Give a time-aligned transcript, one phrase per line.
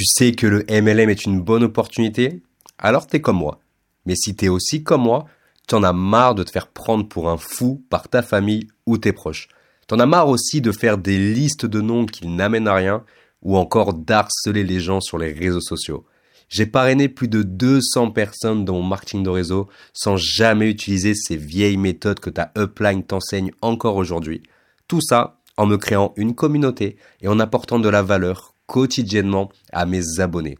[0.00, 2.40] Tu sais que le MLM est une bonne opportunité
[2.78, 3.60] Alors t'es comme moi.
[4.06, 5.26] Mais si t'es aussi comme moi,
[5.66, 9.12] t'en as marre de te faire prendre pour un fou par ta famille ou tes
[9.12, 9.48] proches.
[9.88, 13.04] T'en as marre aussi de faire des listes de noms qui n'amènent à rien
[13.42, 16.06] ou encore d'harceler les gens sur les réseaux sociaux.
[16.48, 21.36] J'ai parrainé plus de 200 personnes dans mon marketing de réseau sans jamais utiliser ces
[21.36, 24.44] vieilles méthodes que ta upline t'enseigne encore aujourd'hui.
[24.88, 29.84] Tout ça en me créant une communauté et en apportant de la valeur quotidiennement à
[29.84, 30.56] mes abonnés.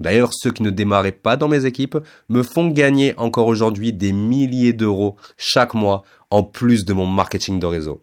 [0.00, 1.96] D'ailleurs, ceux qui ne démarraient pas dans mes équipes
[2.28, 7.58] me font gagner encore aujourd'hui des milliers d'euros chaque mois en plus de mon marketing
[7.58, 8.02] de réseau.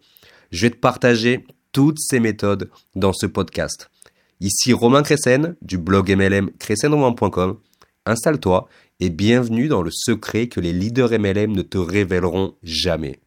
[0.50, 3.88] Je vais te partager toutes ces méthodes dans ce podcast.
[4.40, 7.58] Ici Romain Cressen du blog MLM crescenromain.com.
[8.04, 8.68] Installe-toi
[8.98, 13.20] et bienvenue dans le secret que les leaders MLM ne te révéleront jamais.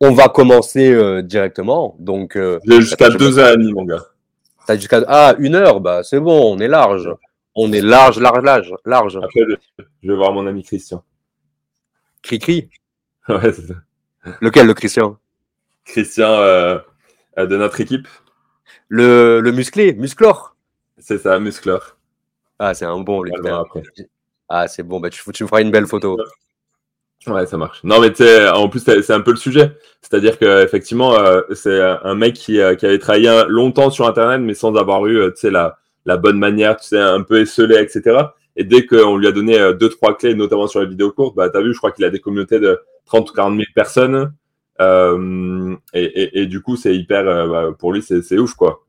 [0.00, 1.96] On va commencer euh, directement.
[1.98, 4.04] Donc, euh, jusqu'à deux demie, mon gars.
[4.66, 7.08] T'as jusqu'à ah une heure, bah c'est bon, on est large,
[7.54, 9.16] on est large, large, large, large.
[9.16, 9.40] Après,
[9.78, 11.04] je vais voir mon ami Christian.
[13.26, 13.74] Ouais, c'est ça.
[14.42, 15.18] Lequel, le Christian?
[15.86, 16.78] Christian euh,
[17.38, 18.06] de notre équipe.
[18.88, 20.56] Le, le musclé, musclor.
[20.98, 21.96] C'est ça, musclor.
[22.58, 23.32] Ah, c'est un bon, lui.
[24.48, 26.18] Ah, c'est bon, bah, tu, tu me feras une belle photo.
[27.26, 27.82] Ouais, ça marche.
[27.84, 29.72] Non, mais tu sais, en plus, c'est un peu le sujet.
[30.02, 34.52] C'est-à-dire qu'effectivement, euh, c'est un mec qui, euh, qui, avait travaillé longtemps sur Internet, mais
[34.52, 37.76] sans avoir eu, euh, tu sais, la, la bonne manière, tu sais, un peu esselé,
[37.76, 38.18] etc.
[38.56, 41.48] Et dès qu'on lui a donné deux, trois clés, notamment sur les vidéos courtes, bah,
[41.48, 44.32] tu as vu, je crois qu'il a des communautés de 30 ou 40 000 personnes.
[44.80, 48.83] Euh, et, et, et, du coup, c'est hyper, bah, pour lui, c'est ouf, quoi.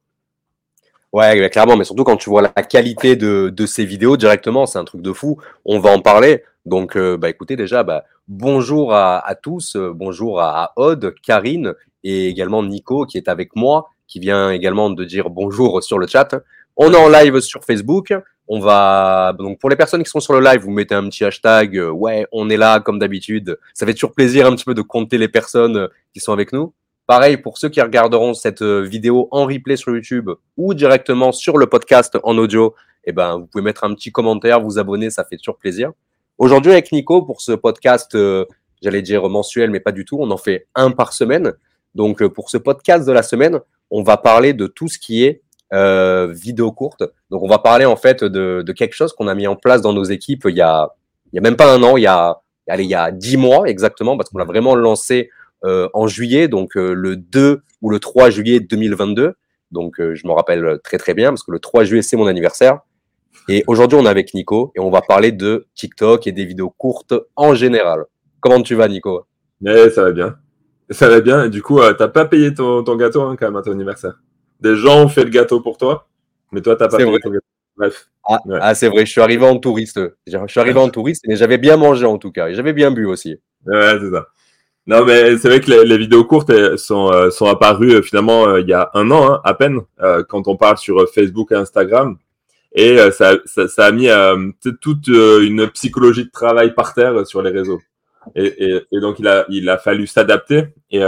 [1.16, 4.80] Ouais, clairement, mais surtout quand tu vois la qualité de, de ces vidéos directement, c'est
[4.80, 5.38] un truc de fou.
[5.63, 6.44] On va en parler.
[6.66, 11.16] Donc, euh, bah, écoutez, déjà, bah, bonjour à, à tous, euh, bonjour à, à Aude,
[11.23, 15.99] Karine et également Nico qui est avec moi, qui vient également de dire bonjour sur
[15.99, 16.36] le chat.
[16.75, 18.13] On est en live sur Facebook.
[18.49, 21.23] On va donc pour les personnes qui sont sur le live, vous mettez un petit
[21.23, 21.77] hashtag.
[21.77, 23.58] Euh, ouais, on est là comme d'habitude.
[23.73, 26.73] Ça fait toujours plaisir un petit peu de compter les personnes qui sont avec nous.
[27.08, 31.60] Pareil pour ceux qui regarderont cette euh, vidéo en replay sur YouTube ou directement sur
[31.60, 32.73] le podcast en audio,
[33.04, 35.92] eh ben, vous pouvez mettre un petit commentaire, vous abonner, ça fait toujours plaisir.
[36.39, 38.45] Aujourd'hui avec Nico pour ce podcast, euh,
[38.82, 41.54] j'allais dire mensuel, mais pas du tout, on en fait un par semaine.
[41.94, 43.60] Donc euh, pour ce podcast de la semaine,
[43.92, 47.04] on va parler de tout ce qui est vidéo courte.
[47.30, 49.92] Donc on va parler en fait de, quelque chose qu'on a mis en place dans
[49.92, 50.89] nos équipes il y a,
[51.33, 52.39] il y a même pas un an, il y a,
[52.70, 55.30] allez, il y a dix mois exactement, parce qu'on l'a vraiment lancé
[55.64, 59.33] en juillet, donc euh, le 2 ou le 3 juillet 2022.
[59.71, 62.27] Donc euh, je me rappelle très très bien parce que le 3 juillet c'est mon
[62.27, 62.80] anniversaire.
[63.49, 66.70] Et aujourd'hui on est avec Nico et on va parler de TikTok et des vidéos
[66.70, 68.05] courtes en général.
[68.39, 69.26] Comment tu vas Nico?
[69.61, 70.36] Ouais, Ça va bien.
[70.92, 71.45] Ça va bien.
[71.45, 74.20] Et du coup, t'as pas payé ton, gâteau hein, quand même à ton anniversaire.
[74.61, 76.08] Des gens ont fait le gâteau pour toi,
[76.52, 77.45] mais toi t'as pas payé ton gâteau.
[77.77, 78.08] Bref.
[78.27, 79.99] Ah, ah c'est vrai, je suis arrivé en touriste.
[80.26, 82.48] Je suis arrivé en touriste, mais j'avais bien mangé en tout cas.
[82.48, 83.42] Et j'avais bien bu aussi.
[83.65, 84.27] Ouais, c'est ça.
[84.87, 88.61] Non, mais c'est vrai que les, vidéos courtes sont, euh, sont apparues euh, finalement euh,
[88.61, 89.81] il y a un an hein, à peine,
[90.29, 92.17] quand on parle sur Facebook et Instagram.
[92.77, 94.09] Et ça, ça, a mis
[94.81, 97.79] toute une psychologie de travail par terre sur les réseaux.
[98.35, 100.65] Et, et, et donc, il a, il a fallu s'adapter.
[100.91, 100.99] Et,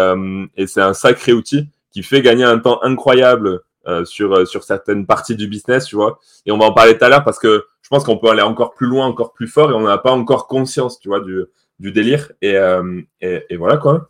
[0.55, 3.59] et c'est un sacré outil qui fait gagner un temps incroyable
[4.05, 6.19] sur, sur certaines parties du business, tu vois.
[6.45, 8.41] Et on va en parler tout à l'heure parce que je pense qu'on peut aller
[8.41, 11.43] encore plus loin, encore plus fort et on n'a pas encore conscience, tu vois, du,
[11.79, 12.31] du délire.
[12.43, 14.09] Euh, et, voilà quoi.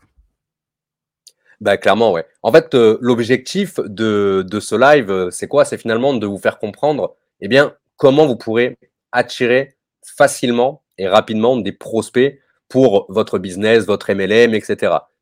[1.59, 2.25] Bah, clairement, ouais.
[2.43, 5.65] En fait, euh, l'objectif de, de, ce live, euh, c'est quoi?
[5.65, 8.77] C'est finalement de vous faire comprendre eh bien, comment vous pourrez
[9.11, 12.39] attirer facilement et rapidement des prospects
[12.69, 14.75] pour votre business, votre MLM, etc.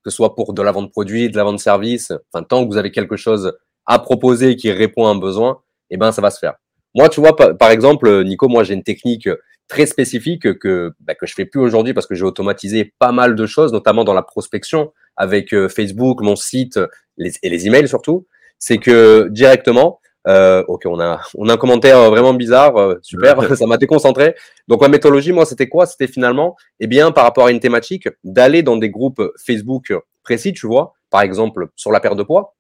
[0.04, 2.44] Que ce soit pour de la vente de produits, de la vente de services, enfin,
[2.44, 6.12] tant que vous avez quelque chose à proposer qui répond à un besoin, eh ben,
[6.12, 6.56] ça va se faire.
[6.96, 9.30] Moi, tu vois, par exemple, Nico, moi, j'ai une technique
[9.68, 13.36] très spécifique que bah, que je fais plus aujourd'hui parce que j'ai automatisé pas mal
[13.36, 16.80] de choses, notamment dans la prospection avec euh, Facebook, mon site
[17.18, 18.28] les, et les emails surtout.
[18.60, 23.56] C'est que directement, euh, ok, on a on a un commentaire vraiment bizarre, euh, super,
[23.58, 24.36] ça m'a déconcentré.
[24.68, 25.86] Donc ma méthodologie, moi, c'était quoi?
[25.86, 29.94] C'était finalement, eh bien, par rapport à une thématique, d'aller dans des groupes Facebook
[30.24, 32.56] précis, tu vois, par exemple sur la perte de poids,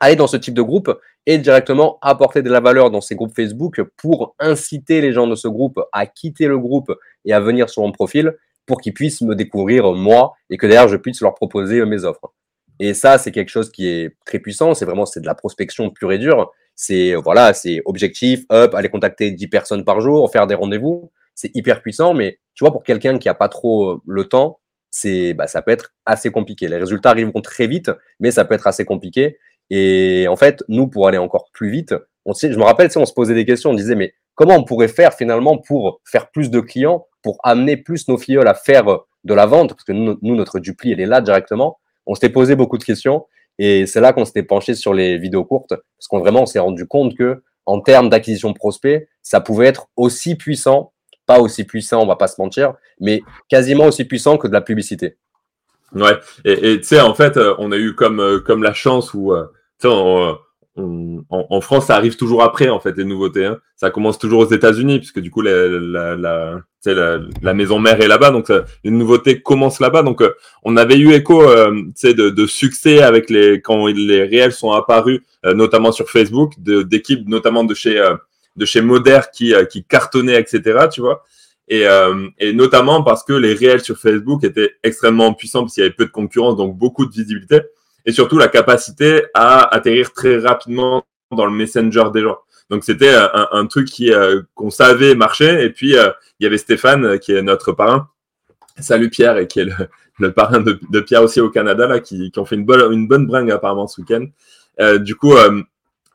[0.00, 3.34] aller dans ce type de groupe et directement apporter de la valeur dans ces groupes
[3.34, 6.92] Facebook pour inciter les gens de ce groupe à quitter le groupe
[7.24, 8.34] et à venir sur mon profil
[8.66, 12.32] pour qu'ils puissent me découvrir moi et que d'ailleurs je puisse leur proposer mes offres.
[12.80, 14.74] Et ça, c'est quelque chose qui est très puissant.
[14.74, 16.52] C'est vraiment c'est de la prospection pure et dure.
[16.76, 21.10] C'est voilà, c'est objectif, up, aller contacter 10 personnes par jour, faire des rendez-vous.
[21.34, 24.60] C'est hyper puissant, mais tu vois, pour quelqu'un qui a pas trop le temps,
[24.90, 26.68] c'est bah, ça peut être assez compliqué.
[26.68, 29.38] Les résultats arriveront très vite, mais ça peut être assez compliqué.
[29.70, 31.94] Et en fait, nous, pour aller encore plus vite,
[32.26, 35.14] je me rappelle, on se posait des questions, on disait, mais comment on pourrait faire
[35.14, 38.84] finalement pour faire plus de clients, pour amener plus nos filles à faire
[39.24, 41.78] de la vente, parce que nous, notre dupli, elle est là directement.
[42.06, 43.26] On s'était posé beaucoup de questions
[43.58, 46.86] et c'est là qu'on s'était penché sur les vidéos courtes, parce qu'on vraiment, s'est rendu
[46.86, 50.92] compte que en termes d'acquisition de prospects, ça pouvait être aussi puissant,
[51.26, 54.62] pas aussi puissant, on va pas se mentir, mais quasiment aussi puissant que de la
[54.62, 55.18] publicité.
[55.92, 59.12] Ouais, et tu sais, en fait, euh, on a eu comme, euh, comme la chance
[59.14, 59.46] où, euh,
[59.80, 59.94] tu sais,
[61.30, 63.46] en, France, ça arrive toujours après, en fait, les nouveautés.
[63.46, 63.58] Hein.
[63.76, 66.16] Ça commence toujours aux États-Unis, puisque du coup, la, la,
[66.84, 68.52] la, la maison mère est là-bas, donc
[68.84, 70.02] les nouveautés commencent là-bas.
[70.02, 70.22] Donc,
[70.62, 75.90] on avait eu écho de, de succès avec les quand les réels sont apparus, notamment
[75.90, 78.00] sur Facebook, d'équipes, notamment de chez
[78.58, 80.88] de chez Moder qui, qui cartonnaient, etc.
[80.92, 81.24] Tu vois.
[81.68, 85.82] Et, euh, et, notamment parce que les réels sur Facebook étaient extrêmement puissants parce qu'il
[85.82, 87.60] y avait peu de concurrence, donc beaucoup de visibilité,
[88.08, 92.38] et surtout la capacité à atterrir très rapidement dans le messenger des gens.
[92.70, 95.62] Donc c'était un, un, truc qui euh, qu'on savait marcher.
[95.62, 96.10] Et puis euh,
[96.40, 98.08] il y avait Stéphane qui est notre parrain.
[98.78, 99.68] Salut Pierre et qui est
[100.18, 103.06] le, parrain de, Pierre aussi au Canada là, qui, qui ont fait une bonne une
[103.06, 104.26] bonne bringue apparemment ce week-end.
[104.98, 105.34] du coup,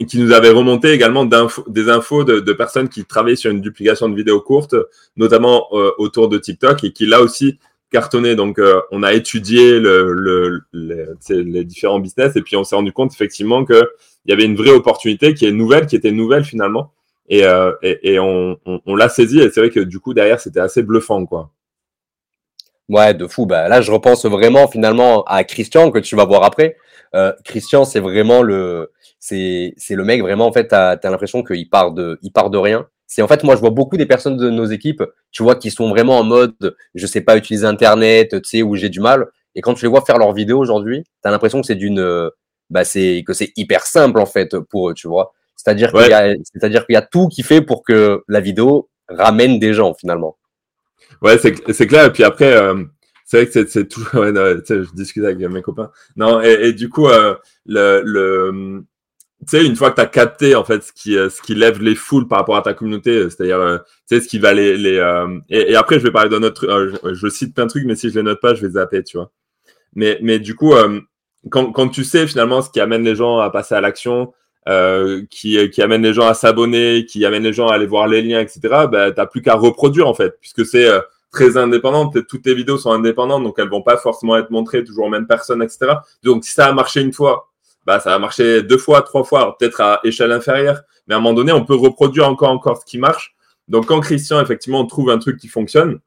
[0.07, 4.09] qui nous avait remonté également des infos de, de, personnes qui travaillaient sur une duplication
[4.09, 4.75] de vidéos courtes,
[5.15, 7.59] notamment euh, autour de TikTok, et qui là aussi
[7.93, 8.35] cartonné.
[8.35, 12.91] Donc, euh, on a étudié le, le, les, différents business, et puis on s'est rendu
[12.91, 13.85] compte effectivement qu'il
[14.25, 16.91] y avait une vraie opportunité qui est nouvelle, qui était nouvelle finalement,
[17.29, 17.71] et, euh,
[18.85, 19.39] on, l'a saisi.
[19.39, 21.51] Et c'est vrai que du coup derrière, c'était assez bluffant, quoi.
[22.89, 23.45] Ouais, de fou.
[23.45, 26.75] Bah, là, je repense vraiment finalement à Christian que tu vas voir après.
[27.15, 30.67] Euh, Christian, c'est vraiment le, c'est, le mec vraiment en fait.
[30.67, 31.93] T'as, as, l'impression qu'il part
[32.33, 32.87] part de rien.
[33.13, 35.69] C'est en fait, moi, je vois beaucoup des personnes de nos équipes, tu vois, qui
[35.69, 36.55] sont vraiment en mode,
[36.95, 39.27] je sais pas utiliser Internet, tu sais, où j'ai du mal.
[39.53, 42.31] Et quand tu les vois faire leurs vidéos aujourd'hui, t'as l'impression que c'est d'une,
[42.71, 45.31] bah, c'est que c'est hyper simple en fait pour eux, tu vois.
[45.55, 48.89] C'est-à-dire qu'il y a, c'est-à-dire qu'il y a tout qui fait pour que la vidéo
[49.07, 50.35] ramène des gens finalement.
[51.21, 52.05] Ouais, c'est clair.
[52.05, 52.83] Et puis après, euh,
[53.25, 54.09] c'est vrai que c'est toujours.
[54.23, 55.91] Ouais, je discute avec mes copains.
[56.15, 57.35] Non, et, et du coup, euh,
[57.67, 58.83] le, le
[59.45, 61.55] tu sais, une fois que tu as capté en fait ce qui, euh, ce qui
[61.55, 64.77] lève les foules par rapport à ta communauté, c'est-à-dire, tu sais, ce qui va les.
[64.77, 64.95] les
[65.49, 66.65] et, et, après, je vais parler d'un autre.
[67.03, 69.03] Je, je, cite plein de trucs, mais si je les note pas, je vais zapper,
[69.03, 69.31] tu vois.
[69.95, 70.73] Mais, mais du coup,
[71.49, 74.33] quand, quand tu sais finalement ce qui amène les gens à passer à l'action,
[74.69, 78.07] euh, qui, qui amène les gens à s'abonner, qui amène les gens à aller voir
[78.07, 78.59] les liens, etc.,
[78.89, 81.01] bah, tu n'as plus qu'à reproduire en fait, puisque c'est euh,
[81.31, 82.09] très indépendant.
[82.09, 85.27] Toutes tes vidéos sont indépendantes, donc elles vont pas forcément être montrées toujours aux mêmes
[85.27, 85.95] personnes, etc.
[86.23, 87.49] Donc si ça a marché une fois,
[87.85, 91.21] bah, ça a marché deux fois, trois fois, peut-être à échelle inférieure, mais à un
[91.21, 93.35] moment donné, on peut reproduire encore, encore ce qui marche.
[93.67, 95.99] Donc quand Christian, effectivement, trouve un truc qui fonctionne,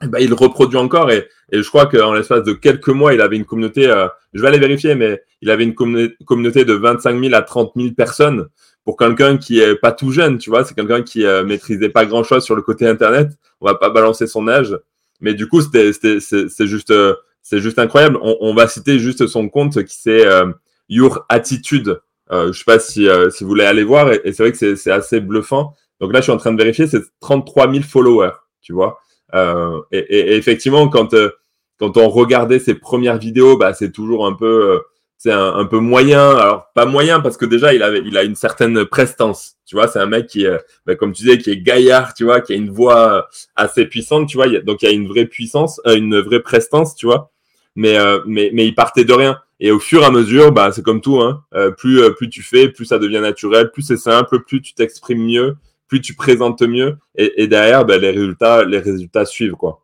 [0.00, 3.36] ben, il reproduit encore et, et je crois qu'en l'espace de quelques mois, il avait
[3.36, 7.34] une communauté, euh, je vais aller vérifier, mais il avait une communauté de 25 000
[7.34, 8.48] à 30 000 personnes
[8.88, 12.06] pour quelqu'un qui est pas tout jeune, tu vois, c'est quelqu'un qui euh, maîtrisait pas
[12.06, 13.28] grand chose sur le côté internet.
[13.60, 14.78] On va pas balancer son âge,
[15.20, 18.18] mais du coup, c'était, c'est juste, euh, c'est juste incroyable.
[18.22, 20.46] On, on, va citer juste son compte qui c'est euh,
[20.88, 22.00] Your Attitude.
[22.30, 24.90] Euh, je sais pas si, si vous voulez aller voir et, c'est vrai que c'est
[24.90, 25.74] assez bluffant.
[26.00, 29.00] Donc là, je suis en train de vérifier, c'est 33 000 followers, tu vois.
[29.34, 31.30] Euh, et, et, effectivement, quand, euh,
[31.78, 34.78] quand on regardait ses premières vidéos, bah, c'est toujours un peu, euh,
[35.16, 36.30] c'est un, peu moyen.
[36.30, 39.56] Alors, pas moyen parce que déjà, il, avait, il a une certaine prestance.
[39.66, 40.46] Tu vois, c'est un mec qui,
[40.86, 44.28] bah, comme tu disais, qui est gaillard, tu vois, qui a une voix assez puissante,
[44.28, 44.48] tu vois.
[44.60, 47.32] Donc, il y a une vraie puissance, une vraie prestance, tu vois.
[47.74, 47.96] Mais,
[48.26, 49.40] mais, mais il partait de rien.
[49.60, 51.44] Et au fur et à mesure, bah, c'est comme tout, hein.
[51.76, 55.56] plus, plus tu fais, plus ça devient naturel, plus c'est simple, plus tu t'exprimes mieux,
[55.88, 56.96] plus tu présentes mieux.
[57.16, 59.56] Et, et derrière, ben, les, résultats, les résultats suivent.
[59.56, 59.82] Quoi.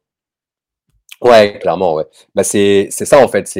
[1.21, 2.04] Ouais, clairement, ouais.
[2.35, 3.50] Bah, c'est, ça en fait.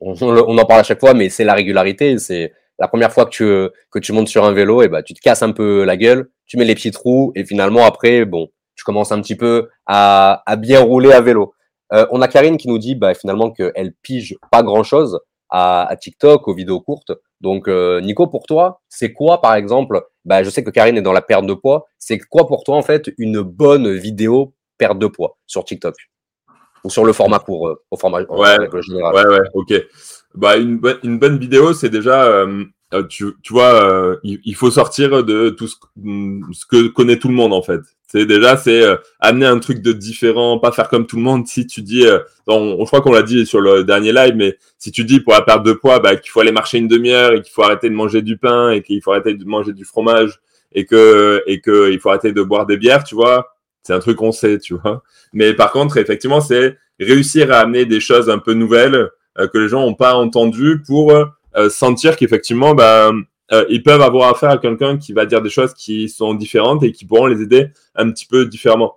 [0.00, 2.18] On, on, en parle à chaque fois, mais c'est la régularité.
[2.18, 5.14] C'est la première fois que tu, que tu montes sur un vélo, et bah, tu
[5.14, 8.50] te casses un peu la gueule, tu mets les petits trous, et finalement après, bon,
[8.74, 11.54] tu commences un petit peu à, à bien rouler à vélo.
[11.92, 15.20] Euh, on a Karine qui nous dit bah, finalement qu'elle pige pas grand chose
[15.50, 17.12] à, à TikTok, aux vidéos courtes.
[17.40, 21.02] Donc, euh, Nico, pour toi, c'est quoi, par exemple, bah, je sais que Karine est
[21.02, 24.98] dans la perte de poids, c'est quoi pour toi, en fait, une bonne vidéo perte
[24.98, 25.94] de poids sur TikTok?
[26.84, 29.74] Ou sur le format court, euh, au format ouais, général Ouais, ouais, ok.
[30.34, 32.64] Bah, une, une bonne vidéo, c'est déjà, euh,
[33.08, 35.76] tu, tu, vois, il, faut sortir de tout ce,
[36.52, 37.80] ce, que connaît tout le monde, en fait.
[38.08, 41.46] C'est déjà, c'est euh, amener un truc de différent, pas faire comme tout le monde.
[41.48, 44.56] Si tu dis, euh, on, je crois qu'on l'a dit sur le dernier live, mais
[44.78, 47.32] si tu dis pour la perte de poids, bah, qu'il faut aller marcher une demi-heure
[47.32, 49.84] et qu'il faut arrêter de manger du pain et qu'il faut arrêter de manger du
[49.84, 50.40] fromage
[50.72, 53.98] et que et que il faut arrêter de boire des bières, tu vois, c'est un
[53.98, 55.02] truc qu'on sait, tu vois.
[55.32, 59.58] Mais par contre, effectivement, c'est réussir à amener des choses un peu nouvelles euh, que
[59.58, 61.24] les gens n'ont pas entendues pour euh,
[61.70, 63.12] sentir qu'effectivement, bah,
[63.52, 66.82] euh, ils peuvent avoir affaire à quelqu'un qui va dire des choses qui sont différentes
[66.82, 68.96] et qui pourront les aider un petit peu différemment.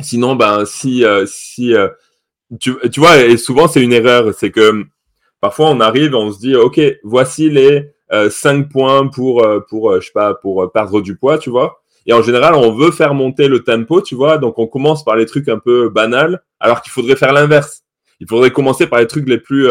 [0.00, 1.88] Sinon, ben, si, euh, si euh,
[2.58, 4.84] tu, tu, vois, et souvent c'est une erreur, c'est que
[5.40, 10.06] parfois on arrive, on se dit, ok, voici les euh, 5 points pour, pour, je
[10.06, 11.82] sais pas, pour perdre du poids, tu vois.
[12.06, 14.38] Et en général, on veut faire monter le tempo, tu vois.
[14.38, 17.82] Donc, on commence par les trucs un peu banals, alors qu'il faudrait faire l'inverse.
[18.20, 19.68] Il faudrait commencer par les trucs les plus,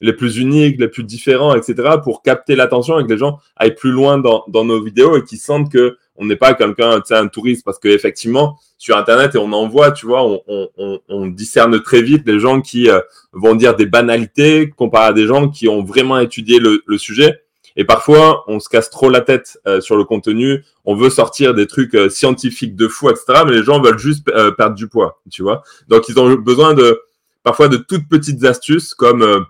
[0.00, 3.74] les plus uniques, les plus différents, etc., pour capter l'attention et que les gens aillent
[3.74, 7.06] plus loin dans, dans nos vidéos et qu'ils sentent que on n'est pas quelqu'un, tu
[7.06, 10.42] sais, un touriste, parce que effectivement, sur Internet, et on en voit, tu vois, on,
[10.76, 13.00] on, on discerne très vite les gens qui euh,
[13.32, 17.42] vont dire des banalités comparé à des gens qui ont vraiment étudié le, le sujet.
[17.76, 20.64] Et parfois, on se casse trop la tête euh, sur le contenu.
[20.84, 23.44] On veut sortir des trucs euh, scientifiques de fou, etc.
[23.46, 25.62] Mais les gens veulent juste perdre du poids, tu vois.
[25.86, 27.00] Donc, ils ont besoin de
[27.44, 29.46] parfois de toutes petites astuces comme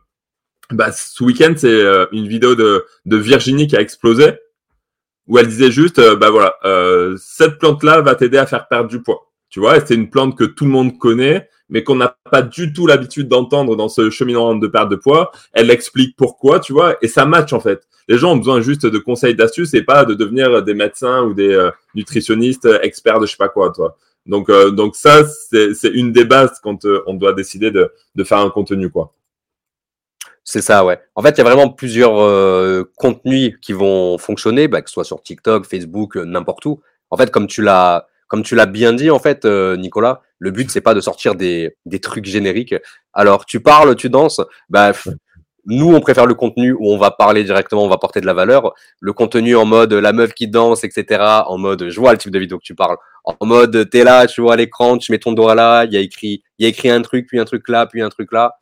[0.73, 4.33] bah, ce week-end, c'est euh, une vidéo de, de Virginie qui a explosé,
[5.27, 8.89] où elle disait juste, euh, bah voilà, euh, cette plante-là va t'aider à faire perdre
[8.89, 9.31] du poids.
[9.51, 12.73] Tu vois, c'est une plante que tout le monde connaît, mais qu'on n'a pas du
[12.73, 15.33] tout l'habitude d'entendre dans ce cheminement de perte de poids.
[15.53, 17.87] Elle explique pourquoi, tu vois, et ça match en fait.
[18.09, 21.35] Les gens ont besoin juste de conseils, d'astuces, et pas de devenir des médecins ou
[21.35, 23.99] des nutritionnistes experts de je sais pas quoi, toi.
[24.25, 28.49] Donc, donc ça, c'est une des bases quand on doit décider de, de faire un
[28.49, 29.13] contenu, quoi.
[30.51, 30.99] C'est ça, ouais.
[31.15, 34.95] En fait, il y a vraiment plusieurs euh, contenus qui vont fonctionner, bah, que ce
[34.95, 36.81] soit sur TikTok, Facebook, euh, n'importe où.
[37.11, 40.51] En fait, comme tu l'as, comme tu l'as bien dit, en fait, euh, Nicolas, le
[40.51, 42.75] but c'est pas de sortir des, des trucs génériques.
[43.13, 44.41] Alors, tu parles, tu danses.
[44.71, 44.93] Bah,
[45.67, 48.33] nous, on préfère le contenu où on va parler directement, on va porter de la
[48.33, 48.73] valeur.
[49.01, 51.43] Le contenu en mode la meuf qui danse, etc.
[51.47, 52.97] En mode, je vois le type de vidéo que tu parles.
[53.25, 56.01] En mode, t'es là, tu vois l'écran, tu mets ton doigt là, il y a
[56.01, 58.55] écrit, il y a écrit un truc, puis un truc là, puis un truc là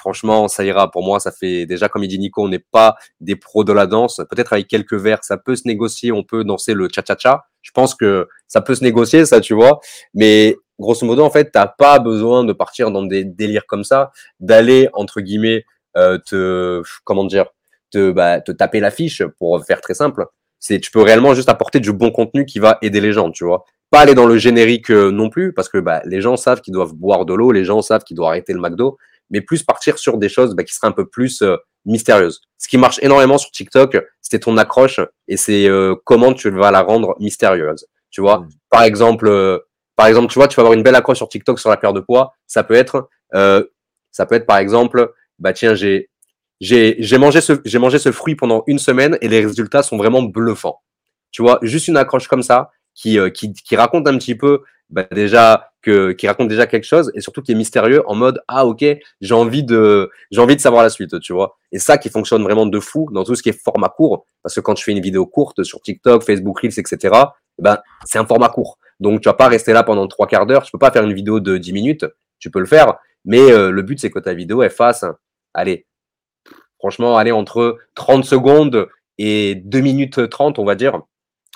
[0.00, 0.90] franchement, ça ira.
[0.90, 3.72] Pour moi, ça fait déjà, comme il dit Nico, on n'est pas des pros de
[3.72, 4.20] la danse.
[4.28, 6.10] Peut-être avec quelques vers, ça peut se négocier.
[6.10, 7.44] On peut danser le cha-cha-cha.
[7.62, 9.80] Je pense que ça peut se négocier, ça, tu vois.
[10.14, 14.10] Mais grosso modo, en fait, t'as pas besoin de partir dans des délires comme ça,
[14.40, 15.64] d'aller entre guillemets
[15.96, 17.46] euh, te, comment dire,
[17.92, 20.26] te, bah, te taper l'affiche pour faire très simple.
[20.58, 23.44] C'est, tu peux réellement juste apporter du bon contenu qui va aider les gens, tu
[23.44, 23.64] vois.
[23.90, 26.74] Pas aller dans le générique euh, non plus, parce que bah, les gens savent qu'ils
[26.74, 28.98] doivent boire de l'eau, les gens savent qu'ils doivent arrêter le McDo,
[29.30, 32.42] mais plus partir sur des choses bah, qui seraient un peu plus euh, mystérieuses.
[32.58, 36.70] Ce qui marche énormément sur TikTok, c'était ton accroche et c'est euh, comment tu vas
[36.70, 37.86] la rendre mystérieuse.
[38.10, 38.48] Tu vois, mm.
[38.70, 39.58] par exemple, euh,
[39.96, 41.94] par exemple, tu vois, tu vas avoir une belle accroche sur TikTok sur la perte
[41.94, 42.34] de poids.
[42.46, 46.08] Ça peut être, ça peut être par exemple, bah tiens, j'ai
[46.60, 49.96] j'ai j'ai mangé ce j'ai mangé ce fruit pendant une semaine et les résultats sont
[49.98, 50.80] vraiment bluffants.
[51.30, 55.06] Tu vois, juste une accroche comme ça qui qui, qui raconte un petit peu bah,
[55.12, 58.66] déjà que qui raconte déjà quelque chose et surtout qui est mystérieux en mode ah
[58.66, 58.84] ok
[59.20, 61.56] j'ai envie de j'ai envie de savoir la suite tu vois.
[61.72, 64.54] Et ça qui fonctionne vraiment de fou dans tout ce qui est format court parce
[64.54, 66.98] que quand tu fais une vidéo courte sur TikTok Facebook Reels etc
[67.58, 68.78] eh ben c'est un format court.
[69.00, 70.62] Donc tu vas pas rester là pendant trois quarts d'heure.
[70.62, 72.06] Tu peux pas faire une vidéo de 10 minutes.
[72.38, 72.98] Tu peux le faire.
[73.24, 75.04] Mais euh, le but c'est que ta vidéo elle fasse
[75.54, 75.86] allez
[76.78, 81.02] franchement allez entre 30 secondes et 2 minutes 30 on va dire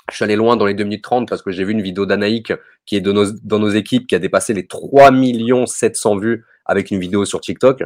[0.09, 2.05] je suis allé loin dans les 2 minutes 30 parce que j'ai vu une vidéo
[2.05, 2.53] d'Anaïk
[2.85, 5.11] qui est de nos, dans nos équipes qui a dépassé les 3
[5.65, 7.83] 700 vues avec une vidéo sur TikTok.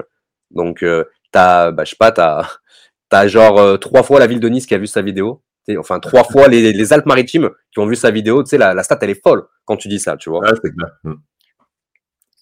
[0.51, 2.47] Donc, euh, t'as, bah, je sais pas, t'as,
[3.11, 5.41] as genre euh, trois fois la ville de Nice qui a vu sa vidéo.
[5.77, 8.43] Enfin, trois fois les, les Alpes-Maritimes qui ont vu sa vidéo.
[8.43, 10.41] Tu sais, la, la stat, elle est folle quand tu dis ça, tu vois.
[10.41, 10.91] clair.
[11.03, 11.13] Hmm.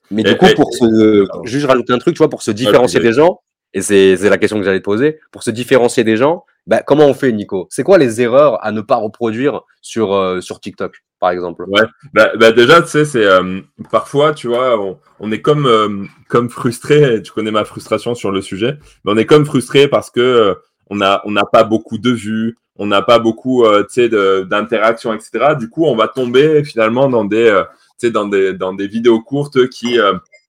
[0.09, 3.11] Mais du coup, pour se, juste rajouter un truc, tu vois, pour se différencier des
[3.11, 3.41] gens,
[3.73, 7.05] et c'est la question que j'allais te poser, pour se différencier des gens, bah, comment
[7.05, 7.67] on fait, Nico?
[7.71, 11.63] C'est quoi les erreurs à ne pas reproduire sur, euh, sur TikTok, par exemple?
[11.67, 11.83] Ouais,
[12.13, 14.77] bah, bah, déjà, tu sais, c'est euh, parfois, tu vois,
[15.21, 17.21] on, est comme, euh, comme frustré.
[17.21, 20.57] Tu connais ma frustration sur le sujet, mais on est comme frustré parce que
[20.89, 25.55] on n'a on n'a pas beaucoup de vues, on n'a pas beaucoup, sais, d'interactions, etc.
[25.57, 27.63] Du coup, on va tomber finalement dans des,
[27.97, 29.97] sais, dans des, dans des vidéos courtes qui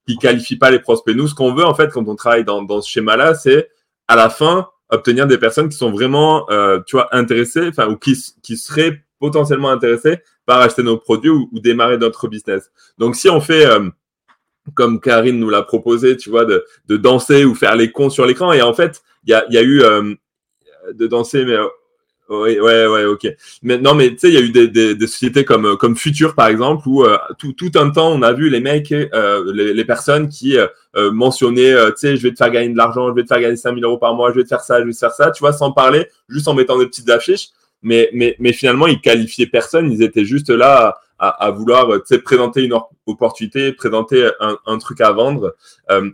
[0.06, 1.14] qui qualifient pas les prospects.
[1.14, 3.68] Nous, ce qu'on veut en fait quand on travaille dans, dans ce schéma-là, c'est
[4.08, 7.97] à la fin obtenir des personnes qui sont vraiment, euh, tu vois, intéressées, enfin, ou
[7.97, 12.71] qui, qui seraient potentiellement intéressées par acheter nos produits ou, démarrer notre business.
[12.99, 13.88] Donc, si on fait, euh,
[14.75, 18.26] comme Karine nous l'a proposé, tu vois, de, de danser ou faire les cons sur
[18.26, 20.14] l'écran, et en fait, il y a, y a eu euh,
[20.92, 21.57] de danser, mais
[22.28, 23.26] oui, ouais, ouais, ok.
[23.62, 25.97] Mais non, mais tu sais, il y a eu des, des, des, sociétés comme comme
[25.97, 29.50] Future par exemple où euh, tout, tout un temps on a vu les mecs, euh,
[29.54, 30.66] les, les, personnes qui euh,
[30.97, 33.40] euh mentionnaient, tu sais, je vais te faire gagner de l'argent, je vais te faire
[33.40, 35.30] gagner 5000 euros par mois, je vais te faire ça, je vais te faire ça,
[35.30, 37.49] tu vois, sans parler, juste en mettant des petites affiches.
[37.82, 42.00] Mais mais mais finalement ils qualifiaient personne, ils étaient juste là à, à vouloir, tu
[42.06, 42.75] sais, présenter une
[43.06, 45.56] opportunité, présenter un, un truc à vendre,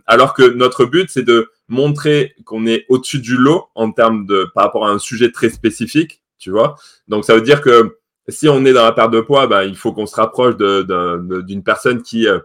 [0.07, 4.47] alors que notre but c'est de montrer qu'on est au-dessus du lot en termes de
[4.53, 6.21] par rapport à un sujet très spécifique.
[6.37, 6.75] tu vois.
[7.07, 7.97] Donc, ça veut dire que
[8.27, 11.63] si on est dans la perte de poids, ben, il faut qu'on se rapproche d'une
[11.63, 12.39] personne qui, euh,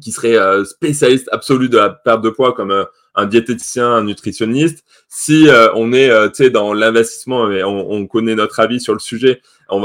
[0.00, 2.84] qui serait euh, spécialiste absolu de la perte de poids, comme euh,
[3.14, 4.84] un diététicien, un nutritionniste.
[5.08, 9.42] Si on est dans l'investissement, et on, on, connaît notre avis sur le sujet,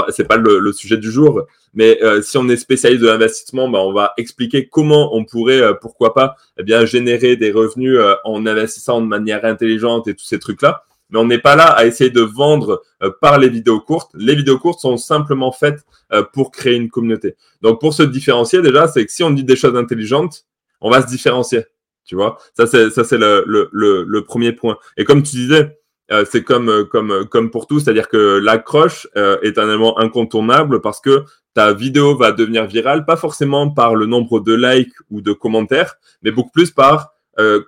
[0.10, 3.80] c'est pas le, le, sujet du jour, mais si on est spécialiste de l'investissement, ben,
[3.80, 9.02] on va expliquer comment on pourrait, pourquoi pas, eh bien générer des revenus en investissant
[9.02, 12.22] de manière intelligente et tous ces trucs-là mais on n'est pas là à essayer de
[12.22, 14.12] vendre euh, par les vidéos courtes.
[14.16, 17.36] Les vidéos courtes sont simplement faites euh, pour créer une communauté.
[17.62, 20.46] Donc pour se différencier déjà, c'est que si on dit des choses intelligentes,
[20.82, 21.66] on va se différencier.
[22.06, 23.70] Tu vois, ça c'est ça c'est le, le,
[24.04, 24.78] le, premier point.
[24.96, 25.78] Et comme tu disais,
[26.10, 29.08] euh, c'est comme comme comme pour tout, c'est-à-dire que l'accroche
[29.42, 31.26] est un élément incontournable parce que
[31.58, 35.96] ta vidéo va devenir virale, pas forcément par le nombre de likes ou de commentaires,
[36.22, 37.14] mais beaucoup plus par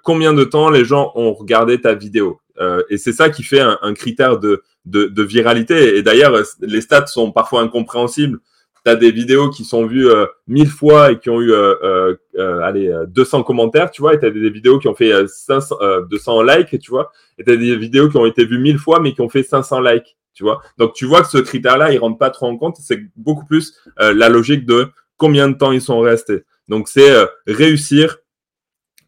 [0.03, 2.39] combien de temps les gens ont regardé ta vidéo.
[2.59, 5.97] Euh, et c'est ça qui fait un, critère de, de, de, viralité.
[5.97, 8.39] Et d'ailleurs, les stats sont parfois incompréhensibles.
[8.85, 11.75] Tu as des vidéos qui sont vues euh, 1000 fois et qui ont eu euh,
[11.83, 15.11] euh, euh allez, 200 commentaires, tu vois, et tu as des vidéos qui ont fait
[15.27, 15.75] 500,
[16.09, 19.01] 200 likes, tu vois, et tu as des vidéos qui ont été vues 1000 fois
[19.01, 20.61] mais qui ont fait 500 likes, tu vois.
[20.77, 22.77] Donc tu vois que ce critère-là, il rentre pas trop en compte.
[22.77, 26.45] C'est beaucoup plus la logique de combien de temps ils sont restés.
[26.69, 27.11] Donc c'est
[27.45, 28.19] réussir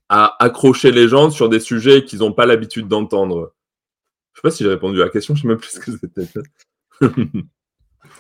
[0.09, 3.53] à accrocher les gens sur des sujets qu'ils n'ont pas l'habitude d'entendre
[4.33, 5.91] Je sais pas si j'ai répondu à la question, je sais même plus ce que
[5.93, 6.27] c'était.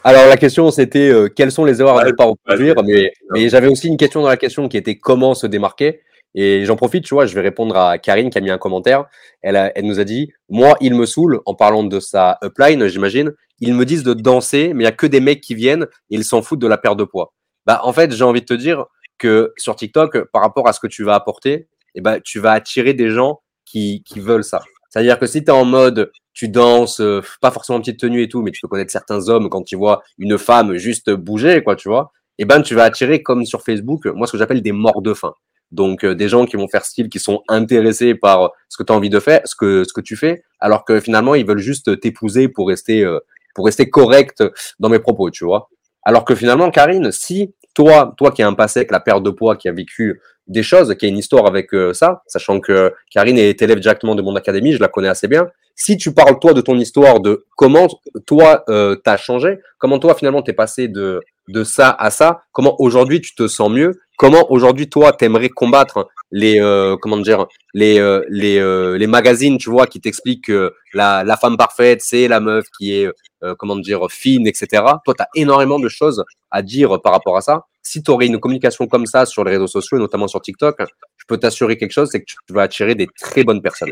[0.05, 3.49] Alors la question c'était euh, quelles sont les erreurs à ne pas reproduire, mais, mais
[3.49, 5.99] j'avais aussi une question dans la question qui était comment se démarquer?
[6.33, 9.05] Et j'en profite, tu vois, je vais répondre à Karine qui a mis un commentaire.
[9.41, 13.33] Elle, elle nous a dit, moi, il me saoule, en parlant de sa upline, j'imagine,
[13.59, 16.15] ils me disent de danser, mais il n'y a que des mecs qui viennent et
[16.15, 17.33] ils s'en foutent de la perte de poids.
[17.65, 18.85] Bah, en fait, j'ai envie de te dire
[19.17, 22.53] que sur TikTok, par rapport à ce que tu vas apporter, eh ben, tu vas
[22.53, 24.61] attirer des gens qui, qui veulent ça.
[24.89, 28.23] C'est-à-dire que si tu es en mode, tu danses, euh, pas forcément en petite tenue
[28.23, 31.63] et tout, mais tu peux connaître certains hommes quand tu vois une femme juste bouger,
[31.63, 34.61] quoi, tu vois, eh ben, tu vas attirer, comme sur Facebook, moi, ce que j'appelle
[34.61, 35.33] des morts de faim.
[35.71, 38.91] Donc, euh, des gens qui vont faire style, qui sont intéressés par ce que tu
[38.91, 41.59] as envie de faire, ce que, ce que tu fais, alors que finalement, ils veulent
[41.59, 43.19] juste t'épouser pour rester, euh,
[43.55, 44.43] pour rester correct
[44.79, 45.69] dans mes propos, tu vois.
[46.03, 49.29] Alors que finalement, Karine, si toi, toi qui as un passé avec la perte de
[49.29, 52.93] poids, qui a vécu des choses, qui a une histoire avec euh, ça, sachant que
[53.09, 55.47] Karine est élève directement de mon académie, je la connais assez bien.
[55.75, 57.87] Si tu parles toi de ton histoire, de comment
[58.25, 62.75] toi euh, t'as changé, comment toi finalement t'es passé de de ça à ça, comment
[62.79, 69.07] aujourd'hui tu te sens mieux, comment aujourd'hui toi t'aimerais combattre les euh, euh, euh, les
[69.07, 73.09] magazines, tu vois, qui t'expliquent que la femme parfaite c'est la meuf qui est
[73.57, 74.83] comment dire fine, etc.
[75.03, 78.27] Toi, tu as énormément de choses à dire par rapport à ça si tu aurais
[78.27, 80.77] une communication comme ça sur les réseaux sociaux, notamment sur TikTok,
[81.17, 83.91] je peux t'assurer quelque chose, c'est que tu vas attirer des très bonnes personnes.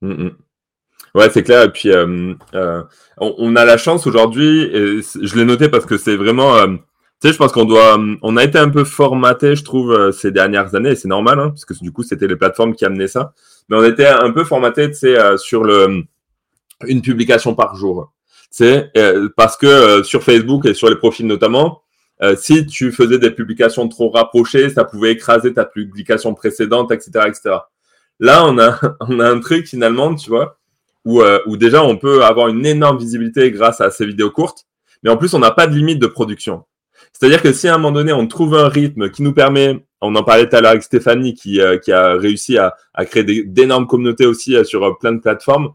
[0.00, 0.36] Mm, mm.
[1.14, 1.62] Ouais, c'est clair.
[1.62, 2.82] Et puis, euh, euh,
[3.18, 7.28] on, a la chance aujourd'hui, et je l'ai noté parce que c'est vraiment, euh, tu
[7.28, 10.74] sais, je pense qu'on doit, on a été un peu formaté, je trouve, ces dernières
[10.74, 13.32] années, et c'est normal, hein, parce que du coup, c'était les plateformes qui amenaient ça.
[13.68, 16.02] Mais on était un peu formaté, tu sais, sur le,
[16.86, 18.12] une publication par jour.
[18.50, 18.92] C'est
[19.36, 21.82] parce que sur Facebook et sur les profils notamment,
[22.36, 27.56] si tu faisais des publications trop rapprochées, ça pouvait écraser ta publication précédente, etc., etc.
[28.20, 30.58] Là, on a, on a un truc finalement, tu vois,
[31.04, 34.66] où, euh, où déjà on peut avoir une énorme visibilité grâce à ces vidéos courtes,
[35.02, 36.64] mais en plus on n'a pas de limite de production.
[37.12, 40.14] C'est-à-dire que si à un moment donné on trouve un rythme qui nous permet, on
[40.16, 43.44] en parlait tout à l'heure avec Stéphanie qui, euh, qui a réussi à, à créer
[43.44, 45.72] d'énormes communautés aussi sur plein de plateformes,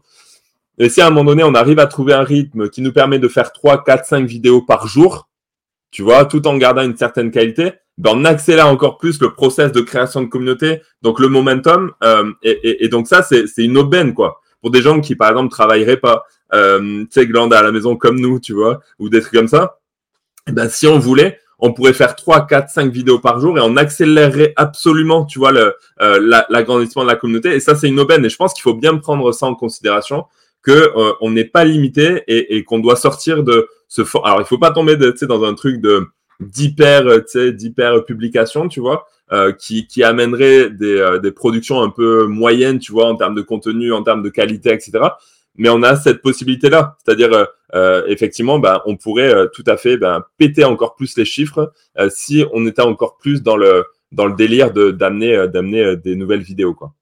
[0.78, 3.18] et si à un moment donné on arrive à trouver un rythme qui nous permet
[3.18, 5.28] de faire 3, 4, 5 vidéos par jour,
[5.90, 9.72] tu vois, tout en gardant une certaine qualité, ben on accélère encore plus le process
[9.72, 13.76] de création de communauté, donc le momentum, euh, et, et, et, donc ça, c'est une
[13.76, 14.40] aubaine, quoi.
[14.60, 17.96] Pour des gens qui, par exemple, travailleraient pas, euh, tu sais, glandés à la maison
[17.96, 19.78] comme nous, tu vois, ou des trucs comme ça,
[20.46, 23.76] ben, si on voulait, on pourrait faire 3, 4, 5 vidéos par jour et on
[23.76, 27.54] accélérerait absolument, tu vois, euh, l'agrandissement de la communauté.
[27.54, 28.24] Et ça, c'est une aubaine.
[28.24, 30.24] Et je pense qu'il faut bien prendre ça en considération
[30.62, 34.40] que euh, on n'est pas limité et, et qu'on doit sortir de ce for alors
[34.40, 36.06] il faut pas tomber de, dans un truc de
[36.38, 37.04] d'hyper
[37.52, 42.80] d'hyper publication tu vois euh, qui, qui amènerait des, euh, des productions un peu moyennes
[42.80, 45.04] tu vois en termes de contenu en termes de qualité etc
[45.56, 49.76] mais on a cette possibilité là c'est-à-dire euh, euh effectivement ben, on pourrait tout à
[49.76, 51.72] fait ben, péter encore plus les chiffres
[52.08, 56.42] si on était encore plus dans le dans le délire de d'amener d'amener des nouvelles
[56.42, 56.92] vidéos quoi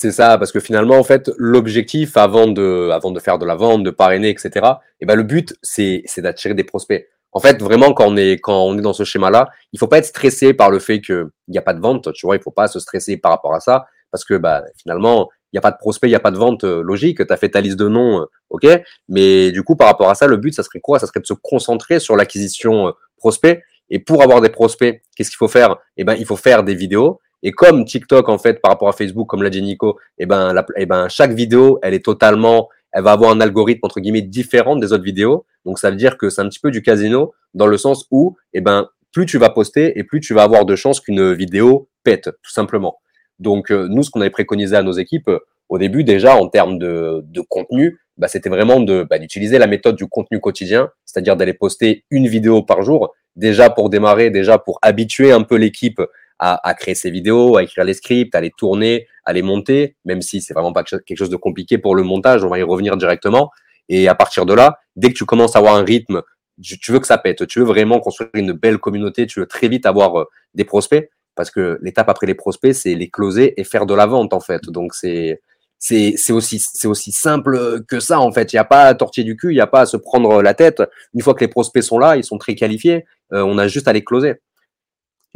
[0.00, 3.56] c'est ça, parce que finalement, en fait, l'objectif avant de, avant de faire de la
[3.56, 4.60] vente, de parrainer, etc., et
[5.00, 7.08] eh ben, le but, c'est d'attirer des prospects.
[7.32, 9.98] En fait, vraiment, quand on est, quand on est dans ce schéma-là, il faut pas
[9.98, 12.50] être stressé par le fait qu'il n'y a pas de vente, tu vois, il faut
[12.50, 15.70] pas se stresser par rapport à ça, parce que, bah, finalement, il n'y a pas
[15.70, 17.78] de prospect, il n'y a pas de vente euh, logique, tu as fait ta liste
[17.78, 18.66] de noms, euh, ok,
[19.08, 20.98] mais du coup, par rapport à ça, le but, ça serait quoi?
[20.98, 23.62] Ça serait de se concentrer sur l'acquisition euh, prospect.
[23.90, 25.76] Et pour avoir des prospects, qu'est-ce qu'il faut faire?
[25.96, 27.20] Eh ben, il faut faire des vidéos.
[27.42, 30.52] Et comme TikTok, en fait, par rapport à Facebook, comme l'a dit Nico, eh ben,
[30.52, 34.22] la, eh ben, chaque vidéo, elle est totalement, elle va avoir un algorithme entre guillemets
[34.22, 35.46] différent des autres vidéos.
[35.64, 38.36] Donc, ça veut dire que c'est un petit peu du casino dans le sens où,
[38.52, 41.88] eh ben, plus tu vas poster et plus tu vas avoir de chances qu'une vidéo
[42.04, 42.98] pète, tout simplement.
[43.38, 46.48] Donc, euh, nous, ce qu'on avait préconisé à nos équipes euh, au début, déjà, en
[46.48, 51.36] termes de, contenu, bah, c'était vraiment de bah, d'utiliser la méthode du contenu quotidien, c'est-à-dire
[51.36, 56.00] d'aller poster une vidéo par jour, déjà pour démarrer, déjà pour habituer un peu l'équipe
[56.38, 59.96] à, à, créer ses vidéos, à écrire les scripts, à les tourner, à les monter,
[60.04, 62.62] même si c'est vraiment pas quelque chose de compliqué pour le montage, on va y
[62.62, 63.50] revenir directement.
[63.88, 66.22] Et à partir de là, dès que tu commences à avoir un rythme,
[66.60, 69.68] tu veux que ça pète, tu veux vraiment construire une belle communauté, tu veux très
[69.68, 70.24] vite avoir euh,
[70.54, 74.06] des prospects, parce que l'étape après les prospects, c'est les closer et faire de la
[74.06, 74.68] vente en fait.
[74.70, 75.40] Donc c'est
[75.78, 78.52] c'est c'est aussi c'est aussi simple que ça en fait.
[78.52, 80.42] Il n'y a pas à tortiller du cul, il n'y a pas à se prendre
[80.42, 80.82] la tête.
[81.14, 83.86] Une fois que les prospects sont là, ils sont très qualifiés, euh, on a juste
[83.86, 84.40] à les closer.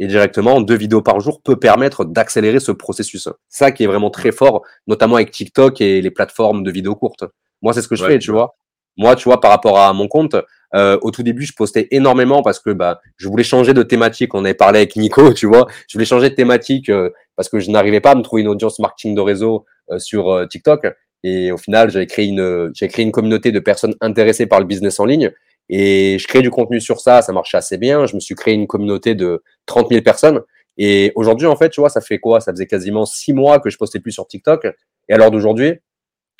[0.03, 3.29] Et directement, deux vidéos par jour peut permettre d'accélérer ce processus.
[3.47, 7.23] Ça qui est vraiment très fort, notamment avec TikTok et les plateformes de vidéos courtes.
[7.61, 8.57] Moi, c'est ce que je fais, tu vois.
[8.97, 10.35] Moi, tu vois, par rapport à mon compte,
[10.75, 14.35] euh, au tout début, je postais énormément parce que bah, je voulais changer de thématique.
[14.35, 15.67] On avait parlé avec Nico, tu vois.
[15.87, 18.49] Je voulais changer de thématique euh, parce que je n'arrivais pas à me trouver une
[18.49, 20.85] audience marketing de réseau euh, sur TikTok.
[21.23, 24.65] Et au final, j'avais créé une, j'ai créé une communauté de personnes intéressées par le
[24.65, 25.31] business en ligne.
[25.69, 28.05] Et je crée du contenu sur ça, ça marchait assez bien.
[28.05, 30.41] Je me suis créé une communauté de 30 000 personnes.
[30.77, 32.41] Et aujourd'hui, en fait, tu vois, ça fait quoi?
[32.41, 34.67] Ça faisait quasiment six mois que je postais plus sur TikTok.
[35.09, 35.73] Et à l'heure d'aujourd'hui,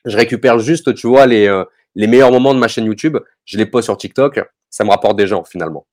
[0.06, 1.64] je récupère juste, tu vois, les,
[1.96, 5.18] les meilleurs moments de ma chaîne YouTube, je les poste sur TikTok, ça me rapporte
[5.18, 5.88] des gens finalement.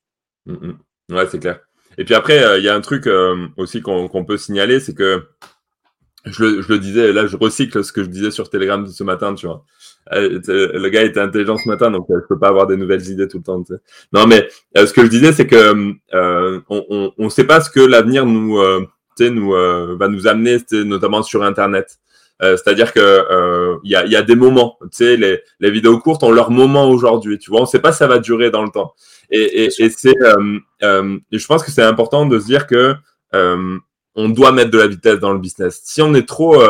[0.47, 1.15] Mm, mm.
[1.15, 1.61] Ouais, c'est clair.
[1.99, 4.95] Et puis après, euh, il y a un truc euh, aussi qu'on peut signaler, c'est
[4.95, 5.29] que
[6.25, 9.05] je le, je le, disais, là je recycle ce que je disais sur Telegram ce
[9.05, 9.65] matin, tu vois.
[10.13, 13.29] Euh, le gars était intelligent ce matin, donc je peux pas avoir des nouvelles idées
[13.29, 13.63] tout le temps.
[13.63, 13.81] Tu sais.
[14.13, 15.95] Non, mais ce que je disais, c'est que
[16.69, 18.59] on ne sait pas ce que l'avenir nous,
[19.17, 21.99] tu sais, nous va nous amener, notamment sur Internet.
[22.43, 25.71] Euh, c'est-à-dire que euh, il y, a, y, a, des moments, tu sais, les, les,
[25.71, 27.39] vidéos courtes ont leur moment aujourd'hui.
[27.39, 28.95] Tu vois, on ne sait pas si ça va durer dans le temps.
[29.31, 32.95] Et, et, et c'est, euh, euh je pense que c'est important de se dire que
[34.17, 35.81] on doit mettre de la vitesse dans le business.
[35.85, 36.61] Si on est trop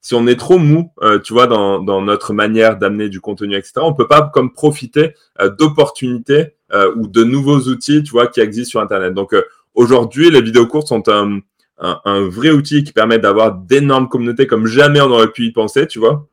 [0.00, 0.92] si on est trop mou,
[1.24, 5.14] tu vois, dans, dans notre manière d'amener du contenu, etc., on peut pas comme profiter
[5.58, 6.54] d'opportunités
[6.96, 9.12] ou de nouveaux outils, tu vois, qui existent sur Internet.
[9.12, 9.34] Donc
[9.74, 11.40] aujourd'hui, les vidéos courtes sont un,
[11.80, 15.86] un, vrai outil qui permet d'avoir d'énormes communautés comme jamais on aurait pu y penser,
[15.86, 16.26] tu vois.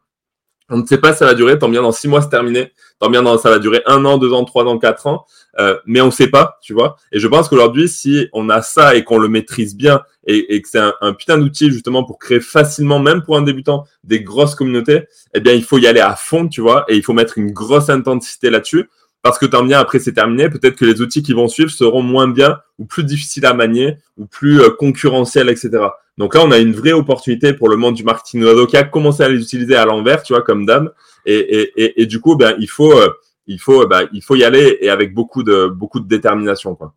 [0.69, 2.73] On ne sait pas si ça va durer, tant bien dans six mois c'est terminé,
[2.99, 5.25] tant bien dans ça va durer un an, deux ans, trois ans, quatre ans,
[5.59, 6.97] euh, mais on ne sait pas, tu vois.
[7.11, 10.61] Et je pense qu'aujourd'hui, si on a ça et qu'on le maîtrise bien et, et
[10.61, 14.21] que c'est un, un, putain d'outil justement pour créer facilement, même pour un débutant, des
[14.21, 17.13] grosses communautés, eh bien il faut y aller à fond, tu vois, et il faut
[17.13, 18.89] mettre une grosse intensité là-dessus
[19.27, 22.01] parce que tant bien après c'est terminé, peut-être que les outils qui vont suivre seront
[22.01, 25.69] moins bien ou plus difficiles à manier ou plus euh, concurrentiels, etc.
[26.17, 28.85] Donc là, on a une vraie opportunité pour le monde du marketing de qui a
[28.85, 30.91] commencé à les utiliser à l'envers, tu vois, comme dame.
[31.25, 33.09] Et, et, et, et, du coup, ben, il faut, euh,
[33.47, 36.93] il faut, ben, il faut y aller et avec beaucoup de, beaucoup de détermination, quoi.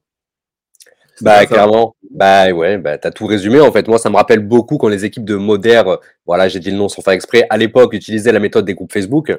[1.23, 3.87] Bah clairement, bah ouais, bah t'as tout résumé en fait.
[3.89, 6.89] Moi, ça me rappelle beaucoup quand les équipes de Modère, voilà, j'ai dit le nom
[6.89, 9.31] sans faire exprès, à l'époque utilisaient la méthode des groupes Facebook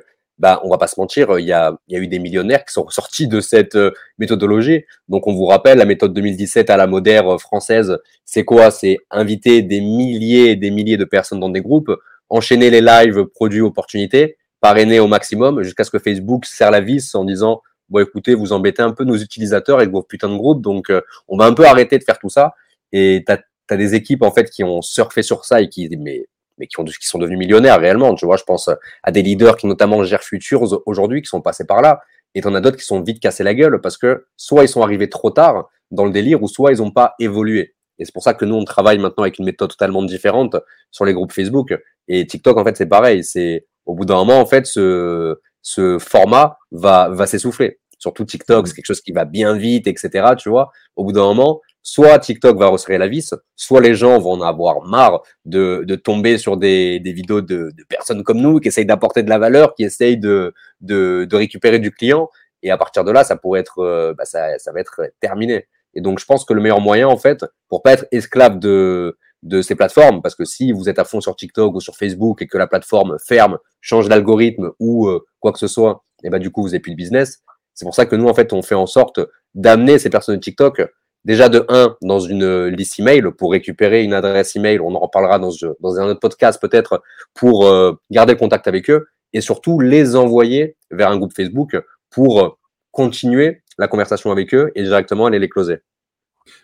[0.42, 2.74] bah, on va pas se mentir, il y a, y a eu des millionnaires qui
[2.74, 4.86] sont sortis de cette euh, méthodologie.
[5.08, 8.72] Donc, on vous rappelle, la méthode 2017 à la moderne française, c'est quoi?
[8.72, 11.96] C'est inviter des milliers et des milliers de personnes dans des groupes,
[12.28, 17.14] enchaîner les lives produits opportunités, parrainer au maximum jusqu'à ce que Facebook serre la vis
[17.14, 20.62] en disant bon écoutez, vous embêtez un peu nos utilisateurs avec vos putains de groupes,
[20.62, 22.56] donc euh, on va un peu arrêter de faire tout ça.
[22.92, 26.26] Et tu as, des équipes en fait qui ont surfé sur ça et qui mais
[26.62, 28.14] mais qui, ont, qui sont devenus millionnaires réellement.
[28.14, 28.70] Tu vois, je pense
[29.02, 32.02] à des leaders qui notamment gèrent Futures aujourd'hui, qui sont passés par là.
[32.36, 34.84] Et t'en as d'autres qui sont vite cassés la gueule parce que soit ils sont
[34.84, 37.74] arrivés trop tard dans le délire, ou soit ils n'ont pas évolué.
[37.98, 40.56] Et c'est pour ça que nous, on travaille maintenant avec une méthode totalement différente
[40.92, 41.74] sur les groupes Facebook.
[42.08, 43.24] Et TikTok, en fait, c'est pareil.
[43.24, 45.38] C'est au bout d'un moment, en fait, ce,
[46.00, 47.80] format va, va s'essouffler.
[47.98, 50.34] Surtout TikTok, c'est quelque chose qui va bien vite, etc.
[50.38, 54.20] Tu vois, au bout d'un moment, soit TikTok va resserrer la vis, soit les gens
[54.20, 58.40] vont en avoir marre de, de tomber sur des, des vidéos de, de, personnes comme
[58.40, 62.30] nous qui essayent d'apporter de la valeur, qui essayent de, de, récupérer du client.
[62.64, 65.68] Et à partir de là, ça pourrait être, euh, bah, ça, ça va être terminé.
[65.94, 69.18] Et donc, je pense que le meilleur moyen, en fait, pour pas être esclave de,
[69.44, 72.42] de ces plateformes, parce que si vous êtes à fond sur TikTok ou sur Facebook
[72.42, 76.40] et que la plateforme ferme, change d'algorithme ou euh, quoi que ce soit, et bah,
[76.40, 77.40] du coup, vous n'avez plus de business.
[77.74, 79.20] C'est pour ça que nous, en fait, on fait en sorte
[79.56, 80.82] d'amener ces personnes de TikTok
[81.26, 85.40] déjà de 1 dans une liste email pour récupérer une adresse email, on en reparlera
[85.40, 87.02] dans, dans un autre podcast peut-être
[87.34, 91.78] pour euh, garder contact avec eux et surtout les envoyer vers un groupe Facebook
[92.10, 92.58] pour
[92.92, 95.80] continuer la conversation avec eux et directement aller les closer.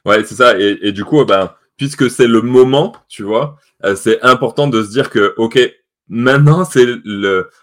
[0.06, 0.58] Ouais, c'est ça.
[0.60, 4.90] Et, du coup, ben, puisque c'est le moment, tu vois, euh, c'est important de se
[4.90, 5.60] dire que, OK,
[6.10, 6.86] maintenant, c'est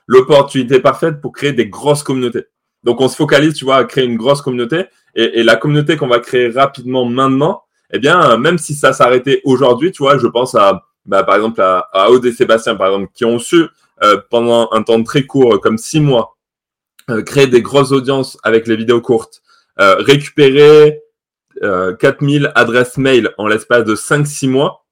[0.06, 2.46] l'opportunité parfaite pour créer des grosses communautés.
[2.84, 4.84] Donc, on se focalise, tu vois, à créer une grosse communauté.
[5.14, 9.40] Et, et la communauté qu'on va créer rapidement maintenant, eh bien, même si ça s'arrêtait
[9.44, 13.10] aujourd'hui, tu vois, je pense à, bah, par exemple, à, à et Sébastien, par exemple,
[13.14, 13.64] qui ont su,
[14.02, 16.36] euh, pendant un temps très court, comme six mois,
[17.10, 19.42] euh, créer des grosses audiences avec les vidéos courtes,
[19.80, 21.00] euh, récupérer
[22.00, 24.84] 4000 adresses mail en l'espace de 5-6 mois,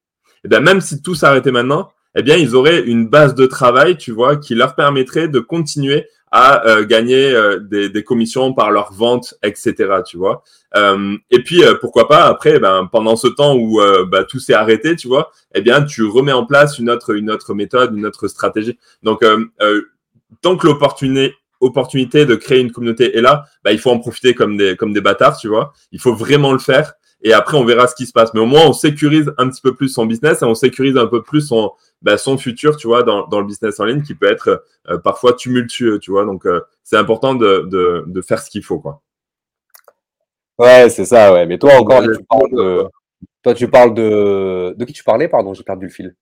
[0.45, 3.97] eh bien même si tout s'arrêtait maintenant, eh bien ils auraient une base de travail,
[3.97, 8.71] tu vois, qui leur permettrait de continuer à euh, gagner euh, des, des, commissions par
[8.71, 9.75] leur vente, etc.
[10.05, 10.43] Tu vois.
[10.75, 14.97] Euh, et puis pourquoi pas après, ben, pendant ce temps où bah, tout s'est arrêté,
[14.97, 18.27] tu vois, eh bien tu remets en place une autre une autre méthode, une autre
[18.29, 18.79] stratégie.
[19.03, 19.23] Donc
[20.41, 24.35] tant que l'opportunité opportunité de créer une communauté est là, bah, il faut en profiter
[24.35, 25.73] comme des, comme des bâtards, tu vois.
[25.93, 26.95] Il faut vraiment le faire.
[27.23, 28.35] Et après, on verra ce qui se passe.
[28.35, 31.07] Mais au moins, on sécurise un petit peu plus son business et on sécurise un
[31.07, 31.71] peu plus son,
[32.03, 34.99] bah, son futur, tu vois, dans, dans le business en ligne qui peut être euh,
[34.99, 36.25] parfois tumultueux, tu vois.
[36.25, 39.03] Donc, euh, c'est important de, de, de, faire ce qu'il faut, quoi.
[40.59, 41.47] Ouais, c'est ça, ouais.
[41.47, 42.85] Mais toi, encore, tu parles de,
[43.43, 46.17] toi, tu parles de, de qui tu parlais, pardon, j'ai perdu le fil.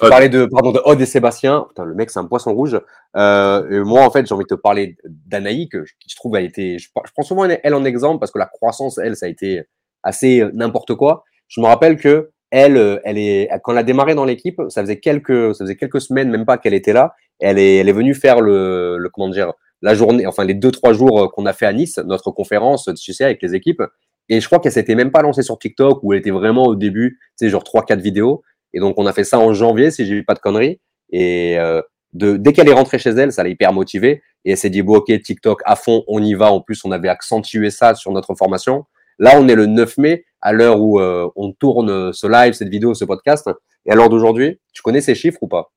[0.00, 1.66] Tu parlais de, pardon, de Odd et Sébastien.
[1.68, 2.80] Putain, le mec, c'est un poisson rouge.
[3.14, 6.34] Euh, et moi, en fait, j'ai envie de te parler d'Anaï, que je, je trouve
[6.34, 9.26] a été, je, je, prends souvent elle en exemple parce que la croissance, elle, ça
[9.26, 9.64] a été
[10.02, 11.24] assez n'importe quoi.
[11.48, 14.82] Je me rappelle que elle, euh, elle est, quand elle a démarré dans l'équipe, ça
[14.82, 17.14] faisait quelques, ça faisait quelques semaines, même pas qu'elle était là.
[17.40, 20.70] Elle est, elle est venue faire le, le comment dire, la journée, enfin les deux
[20.70, 23.82] trois jours euh, qu'on a fait à Nice, notre conférence, tu sais, avec les équipes.
[24.28, 26.76] Et je crois qu'elle s'était même pas lancée sur TikTok où elle était vraiment au
[26.76, 28.42] début, tu sais, genre trois quatre vidéos.
[28.74, 30.78] Et donc, on a fait ça en janvier, si j'ai pas de conneries.
[31.10, 31.80] Et euh,
[32.12, 34.22] de, dès qu'elle est rentrée chez elle, ça l'a hyper motivée.
[34.44, 36.52] Et elle s'est dit, bon, ok, TikTok à fond, on y va.
[36.52, 38.84] En plus, on avait accentué ça sur notre formation.
[39.22, 42.68] Là, on est le 9 mai, à l'heure où euh, on tourne ce live, cette
[42.68, 43.48] vidéo, ce podcast.
[43.86, 45.70] Et à l'heure d'aujourd'hui, tu connais ces chiffres ou pas?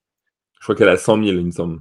[0.60, 1.80] Je crois qu'elle a 100 000, il me semble.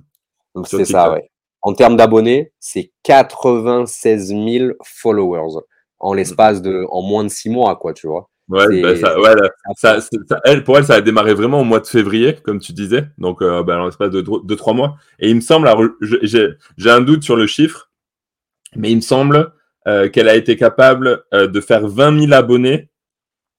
[0.54, 1.30] Donc, c'est ça, ouais.
[1.62, 5.62] En termes d'abonnés, c'est 96 000 followers
[6.00, 8.28] en l'espace de, en moins de six mois, quoi, tu vois.
[8.50, 9.32] Ouais, bah ça, ouais
[9.74, 12.74] ça, ça, elle, pour elle, ça a démarré vraiment au mois de février, comme tu
[12.74, 14.96] disais, donc euh, bah, en l'espace de 2-3 mois.
[15.18, 15.66] Et il me semble,
[16.02, 17.90] j'ai un doute sur le chiffre,
[18.76, 19.54] mais il me semble
[19.86, 22.88] euh, qu'elle a été capable euh, de faire 20 000 abonnés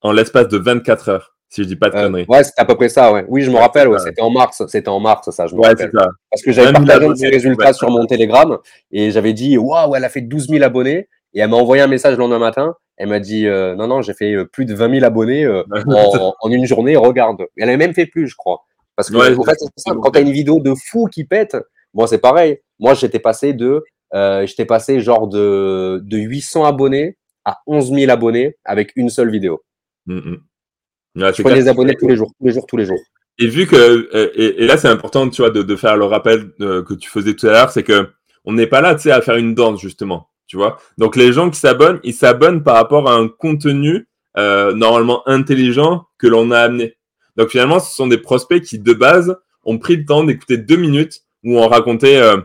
[0.02, 2.26] en l'espace de 24 heures, si je dis pas de conneries.
[2.28, 3.26] ouais, c'est à peu près ça, ouais.
[3.28, 5.92] Oui, je me rappelle, ouais, c'était en mars, c'était en mars, ça, je me rappelle.
[5.94, 6.08] Ça.
[6.30, 8.58] Parce que j'avais partagé ses résultats sur mon Telegram
[8.92, 11.08] et j'avais dit, waouh, elle a fait 12 000 abonnés.
[11.36, 12.76] Et elle m'a envoyé un message le lendemain matin.
[12.98, 15.64] Elle m'a dit euh, non, non, j'ai fait euh, plus de 20 000 abonnés euh,
[15.88, 17.44] en, en, une journée, regarde.
[17.58, 18.64] Elle a même fait plus, je crois.
[18.96, 20.00] Parce que ouais, en fait, simple.
[20.02, 21.58] quand tu as une vidéo de fou qui pète,
[21.94, 22.60] moi, c'est pareil.
[22.80, 23.84] Moi, j'étais passé de,
[24.16, 29.30] euh, j'étais passé genre de, de 800 abonnés à 11 000 abonnés avec une seule
[29.30, 29.64] vidéo.
[30.08, 31.34] Mm -hmm.
[31.36, 33.04] je prenais des abonnés tous les jours, tous les jours, tous les jours.
[33.38, 34.10] Et vu que,
[34.44, 36.40] et, et là, c'est important, tu vois, de, de, faire le rappel
[36.88, 38.00] que tu faisais tout à l'heure, c'est que
[38.46, 40.78] on n'est pas là, tu sais, à faire une danse, justement tu vois.
[40.98, 46.06] Donc les gens qui s'abonnent, ils s'abonnent par rapport à un contenu euh, normalement intelligent
[46.18, 46.96] que l'on a amené.
[47.36, 50.78] Donc finalement, ce sont des prospects qui de base ont pris le temps d'écouter deux
[50.78, 52.38] minutes où on racontait, euh,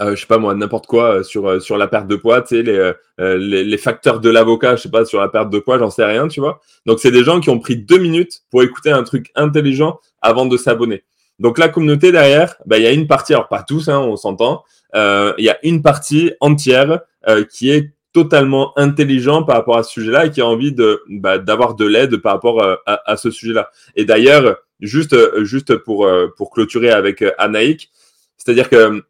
[0.00, 2.62] euh, je sais pas moi, n'importe quoi sur sur la perte de poids, tu sais,
[2.62, 5.90] les, les, les facteurs de l'avocat, je sais pas sur la perte de poids, j'en
[5.90, 6.60] sais rien, tu vois.
[6.86, 10.46] Donc c'est des gens qui ont pris deux minutes pour écouter un truc intelligent avant
[10.46, 11.04] de s'abonner.
[11.38, 14.16] Donc la communauté derrière, bah, il y a une partie, alors pas tous, hein, on
[14.16, 14.62] s'entend,
[14.94, 19.82] euh, il y a une partie entière euh, qui est totalement intelligent par rapport à
[19.82, 23.00] ce sujet-là et qui a envie de bah, d'avoir de l'aide par rapport euh, à,
[23.10, 23.70] à, ce sujet-là.
[23.96, 27.90] Et d'ailleurs, juste juste pour pour clôturer avec Anaïk,
[28.36, 29.02] c'est-à-dire que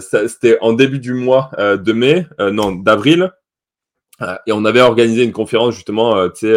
[0.00, 3.32] c'était en début du mois de mai, non d'avril,
[4.46, 6.56] et on avait organisé une conférence justement, tu sais,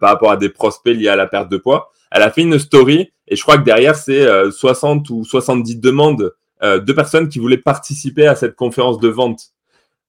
[0.00, 1.90] par rapport à des prospects liés à la perte de poids.
[2.10, 6.32] Elle a fait une story et je crois que derrière c'est 60 ou 70 demandes
[6.62, 9.52] euh, deux personnes qui voulaient participer à cette conférence de vente.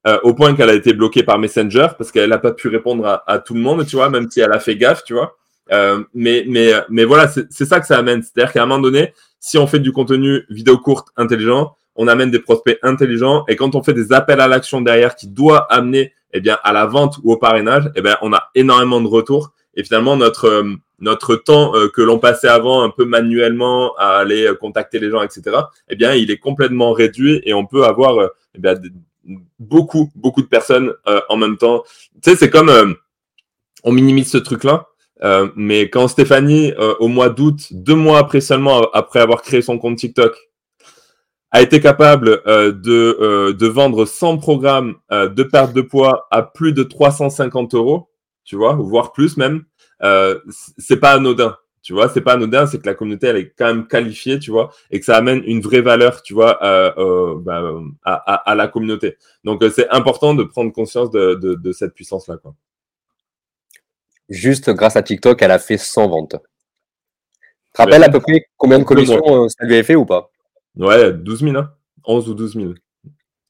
[0.08, 3.22] Euh, au point qu'elle a été bloquée par Messenger parce qu'elle n'a pas pu répondre
[3.28, 5.38] à, tout le monde, tu vois, même si elle a fait gaffe, tu vois.
[5.72, 8.24] Euh, mais, mais, mais voilà, c'est ça que ça amène.
[8.24, 12.32] C'est-à-dire qu'à un moment donné, si on fait du contenu vidéo courte intelligent, on amène
[12.32, 16.14] des prospects intelligents et quand on fait des appels à l'action derrière qui doit amener
[16.34, 19.52] eh bien, à la vente ou au parrainage, eh bien, on a énormément de retours
[19.76, 24.18] et finalement notre euh, notre temps euh, que l'on passait avant un peu manuellement à
[24.18, 25.58] aller euh, contacter les gens, etc.
[25.90, 28.74] Eh bien, il est complètement réduit et on peut avoir eh bien,
[29.60, 30.94] beaucoup beaucoup de personnes
[31.30, 31.84] en même temps.
[32.24, 32.96] Tu sais, c'est comme
[33.84, 34.88] on minimise ce truc-là.
[35.56, 39.98] Mais quand Stéphanie, au mois d'août, deux mois après seulement, après avoir créé son compte
[39.98, 40.36] TikTok,
[41.52, 46.74] a été capable euh, de, de vendre 100 programmes de perte de poids à plus
[46.74, 48.10] de 350 euros,
[48.44, 49.64] tu vois, voire plus même,
[50.78, 51.58] c'est pas anodin.
[51.84, 54.52] Tu vois, c'est pas anodin, c'est que la communauté elle est quand même qualifiée, tu
[54.52, 57.64] vois, et que ça amène une vraie valeur, tu vois, bah,
[58.04, 59.18] à, à, à, la communauté.
[59.44, 62.54] Donc c'est important de prendre conscience de, de, de cette puissance là, quoi
[64.32, 66.36] juste grâce à TikTok, elle a fait 100 ventes.
[67.42, 70.06] Tu te rappelles à peu près combien de commissions euh, ça lui avait fait ou
[70.06, 70.31] pas?
[70.78, 71.72] Ouais, 12 000, hein
[72.06, 72.74] 11 ou 12 000.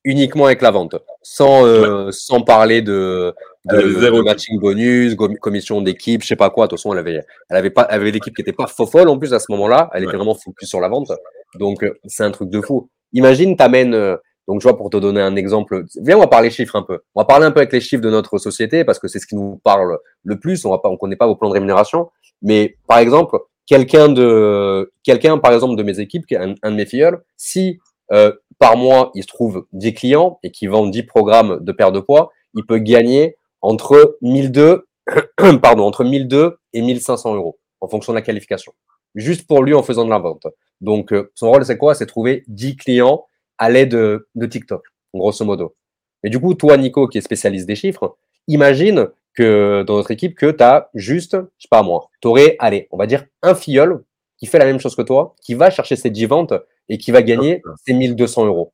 [0.04, 3.34] Uniquement avec la vente, sans, euh, sans parler de,
[3.66, 6.66] de, matching bonus, commission d'équipe, je sais pas quoi.
[6.66, 9.10] De toute façon, elle avait, elle avait pas, elle avait l'équipe qui était pas folle
[9.10, 9.92] en plus à ce moment-là.
[9.94, 11.12] Elle était vraiment focus sur la vente.
[11.60, 12.90] Donc, euh, c'est un truc de fou.
[13.14, 16.76] Imagine, t'amènes, donc, je vois, pour te donner un exemple, viens, on va parler chiffres
[16.76, 17.00] un peu.
[17.16, 19.28] On va parler un peu avec les chiffres de notre société parce que c'est ce
[19.28, 20.66] qui nous parle le plus.
[20.66, 22.10] On va pas, on connaît pas vos plans de rémunération.
[22.42, 26.86] Mais, par exemple, quelqu'un de, quelqu'un, par exemple, de mes équipes, un, un de mes
[26.86, 27.80] filles, si
[28.12, 31.93] euh, par mois, il se trouve 10 clients et qui vend 10 programmes de perte
[31.93, 34.86] de poids, il peut gagner entre 1002,
[35.62, 38.74] pardon, entre 1002 et 1500 euros en fonction de la qualification.
[39.15, 40.47] Juste pour lui en faisant de la vente.
[40.80, 41.95] Donc, euh, son rôle, c'est quoi?
[41.95, 43.26] C'est trouver 10 clients
[43.58, 45.76] à l'aide de, TikTok, grosso modo.
[46.24, 50.36] Et du coup, toi, Nico, qui est spécialiste des chiffres, imagine que dans notre équipe,
[50.36, 53.56] que tu as juste, je sais pas moi, tu aurais, allez, on va dire un
[53.56, 54.04] filleul
[54.38, 56.54] qui fait la même chose que toi, qui va chercher ses 10 ventes
[56.89, 58.74] et qui va gagner ses 1200 euros.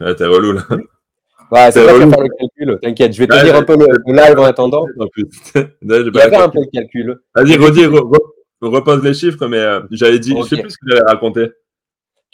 [0.00, 0.62] Ouais, t'es relou là.
[1.50, 4.38] Ouais, c'est pas faire le calcul, t'inquiète, je vais te dire un peu le, live
[4.38, 4.86] en attendant.
[4.96, 7.20] Je vais faire un peu le calcul.
[7.34, 7.86] Vas-y, redis,
[8.60, 11.50] repose les chiffres, mais euh, j'avais dit, je sais plus ce que j'avais raconté.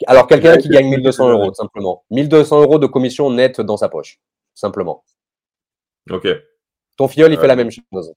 [0.07, 2.03] Alors, quelqu'un qui gagne 1200 euros, simplement.
[2.09, 4.19] 1200 euros de commission nette dans sa poche,
[4.55, 5.03] simplement.
[6.09, 6.27] Ok.
[6.97, 8.13] Ton filleul, il fait la même chose.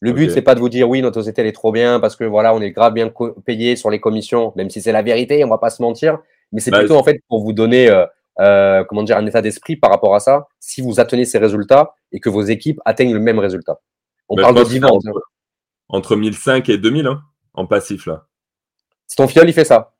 [0.00, 2.16] Le but, c'est pas de vous dire oui, notre société elle est trop bien parce
[2.16, 3.10] que voilà, on est grave bien
[3.44, 6.18] payé sur les commissions, même si c'est la vérité, on va pas se mentir.
[6.52, 8.04] Mais c'est bah, plutôt en fait pour vous donner, euh,
[8.40, 10.46] euh, comment dire, un état d'esprit par rapport à ça.
[10.60, 13.80] Si vous atteignez ces résultats et que vos équipes atteignent le même résultat.
[14.28, 15.22] On bah, parle de 10 Entre,
[15.88, 17.22] entre 1005 et 2000 hein,
[17.54, 18.26] en passif là.
[19.06, 19.94] Si ton filleul, il fait ça.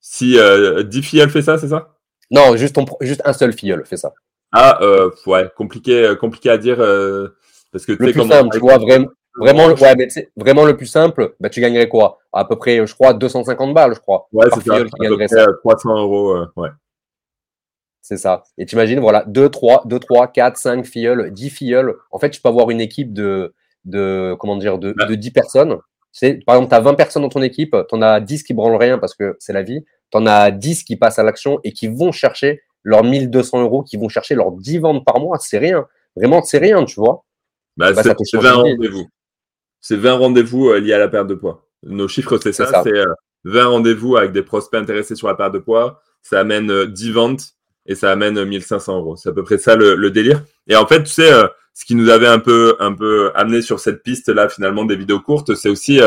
[0.00, 1.96] Si euh, 10 filleuls fait ça, c'est ça?
[2.30, 4.14] Non, juste, juste un seul filleul fait ça.
[4.58, 6.80] Ah, euh, ouais, compliqué, euh, compliqué à dire.
[6.80, 7.36] Euh,
[7.72, 11.34] parce que, le plus simple, tu vois, vraiment, vraiment, ouais, mais vraiment le plus simple,
[11.40, 12.20] bah, tu gagnerais quoi?
[12.32, 14.28] À peu près, je crois, 250 balles, je crois.
[14.32, 14.82] Ouais, c'est ça.
[14.82, 15.46] Qui gagnerait ça.
[15.62, 16.70] 300 euros, ouais.
[18.00, 18.44] C'est ça.
[18.56, 21.94] Et tu imagines, voilà, 2, 3, 2, 3, 4, 5 filleuls, 10 filleuls.
[22.10, 23.52] En fait, tu peux avoir une équipe de,
[23.84, 25.76] de comment dire, de, de 10 personnes.
[26.46, 28.76] Par exemple, tu as 20 personnes dans ton équipe, tu en as 10 qui branlent
[28.76, 31.72] rien parce que c'est la vie tu en as 10 qui passent à l'action et
[31.72, 35.38] qui vont chercher leurs 1200 euros, qui vont chercher leurs 10 ventes par mois.
[35.40, 35.84] C'est rien.
[36.14, 37.24] Vraiment, c'est rien, tu vois.
[37.76, 39.08] Bah, bah c'est 20 rendez-vous.
[39.80, 41.66] C'est 20 rendez-vous euh, liés à la perte de poids.
[41.82, 42.82] Nos chiffres, c'est ça.
[42.84, 42.92] C'est
[43.44, 46.00] 20 euh, rendez-vous avec des prospects intéressés sur la perte de poids.
[46.22, 47.44] Ça amène 10 euh, ventes
[47.86, 49.16] et ça amène 1500 euros.
[49.16, 50.44] C'est à peu près ça le, délire.
[50.68, 51.30] Et en fait, tu sais,
[51.74, 55.20] ce qui nous avait un peu, un peu amené sur cette piste-là, finalement, des vidéos
[55.20, 56.00] courtes, c'est aussi,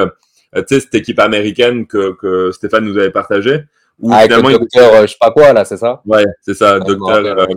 [0.56, 3.64] tu sais, cette équipe américaine que, que Stéphane nous avait partagée
[4.10, 6.02] ah, avec le docteur, euh, je sais pas quoi, là, c'est ça?
[6.06, 7.48] Ouais, c'est ça, docteur.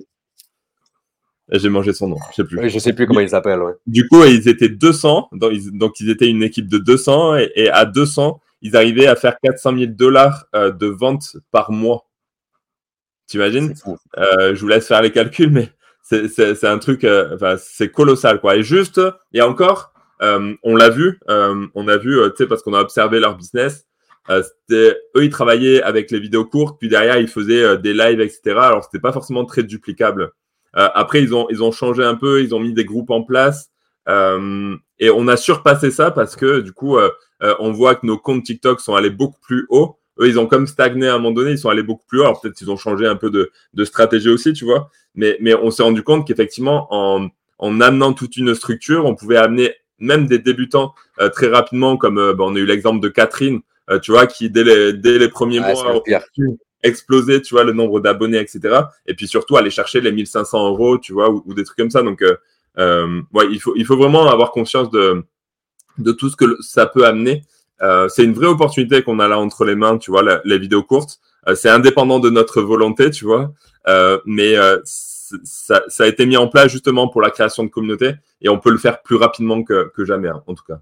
[1.53, 2.71] Euh, j'ai mangé son nom, je sais plus.
[2.71, 3.61] je sais plus comment il s'appelle.
[3.61, 3.73] Ouais.
[3.87, 8.41] Du coup, ils étaient 200, donc ils étaient une équipe de 200, et, à 200,
[8.63, 12.09] ils arrivaient à faire 400 000 dollars euh, de vente par mois.
[13.27, 13.75] T'imagines?
[14.19, 15.71] Euh, Je vous laisse faire les calculs, mais
[16.03, 18.57] c'est un truc, enfin, c'est colossal, quoi.
[18.57, 19.01] Et juste,
[19.33, 23.37] et encore, on l'a vu, on a vu, tu sais, parce qu'on a observé leur
[23.37, 23.87] business,
[24.31, 28.21] euh, eux, ils travaillaient avec les vidéos courtes, puis derrière, ils faisaient euh, des lives,
[28.21, 28.41] etc.
[28.57, 30.33] Alors, c'était pas forcément très duplicable.
[30.77, 33.23] Euh, après, ils ont, ils ont changé un peu, ils ont mis des groupes en
[33.23, 33.71] place.
[34.09, 36.97] et on a surpassé ça parce que, du coup,
[37.41, 39.99] on voit que nos comptes TikTok sont allés beaucoup plus haut.
[40.19, 42.25] Eux, ils ont comme stagné à un moment donné, ils sont allés beaucoup plus haut.
[42.25, 44.91] Alors, peut-être qu'ils ont changé un peu de, de stratégie aussi, tu vois.
[45.15, 49.37] Mais, mais on s'est rendu compte qu'effectivement, en, en amenant toute une structure, on pouvait
[49.37, 50.95] amener même des débutants
[51.33, 53.61] très rapidement, comme bah, on a eu l'exemple de Catherine, euh,
[54.03, 56.03] tu vois, qui dès les, dès les premiers mois ont
[56.83, 58.81] explosé, tu vois, le nombre d'abonnés, etc.
[59.07, 62.03] Et puis surtout aller chercher les 1500 euros, tu vois, ou, des trucs comme ça.
[62.03, 62.37] Donc, euh,
[62.79, 65.25] euh, ouais, il faut, il faut vraiment avoir conscience de,
[65.99, 67.43] de tout ce que ça peut amener.
[67.83, 70.83] Euh, c'est une vraie opportunité qu'on a là entre les mains, tu vois, les vidéos
[70.83, 71.19] courtes.
[71.49, 73.53] Euh, c'est indépendant de notre volonté, tu vois,
[73.89, 74.55] euh, mais
[74.85, 78.13] ça, ça, a été mis en place justement pour la création de communauté
[78.43, 80.81] et on peut le faire plus rapidement que, que jamais, hein, en tout cas.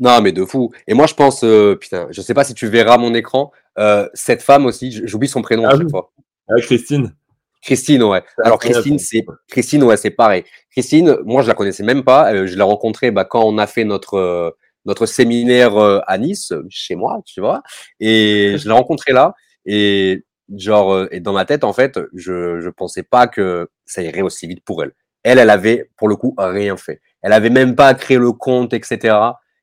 [0.00, 0.72] Non, mais de fou.
[0.88, 4.08] Et moi, je pense, euh, putain, je sais pas si tu verras mon écran, euh,
[4.14, 6.10] cette femme aussi, j'oublie son prénom à ah chaque fois.
[6.48, 7.14] Ah, Christine.
[7.62, 8.22] Christine, ouais.
[8.42, 10.44] Alors Christine, c'est Christine, ouais, c'est pareil.
[10.70, 12.32] Christine, moi je la connaissais même pas.
[12.32, 14.50] Euh, je l'ai rencontrée bah, quand on a fait notre euh,
[14.86, 17.62] notre séminaire euh, à Nice, chez moi, tu vois.
[18.00, 19.34] Et je l'ai rencontrée là.
[19.66, 20.24] Et
[20.56, 24.46] genre, et dans ma tête, en fait, je je pensais pas que ça irait aussi
[24.46, 24.92] vite pour elle.
[25.22, 27.02] Elle, elle avait pour le coup rien fait.
[27.20, 29.18] Elle avait même pas créé le compte, etc.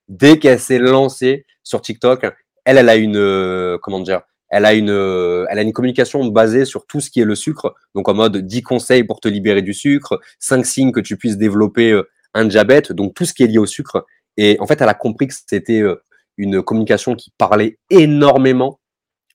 [0.08, 2.26] Dès qu'elle s'est lancée sur TikTok,
[2.66, 6.66] elle, elle a une comment dire elle a une, euh, elle a une communication basée
[6.66, 7.76] sur tout ce qui est le sucre.
[7.96, 11.38] Donc en mode 10 conseils pour te libérer du sucre, 5 signes que tu puisses
[11.38, 14.06] développer euh, un diabète, donc tout ce qui est lié au sucre.
[14.38, 16.02] Et en fait, elle a compris que c'était euh,
[16.38, 18.80] une communication qui parlait énormément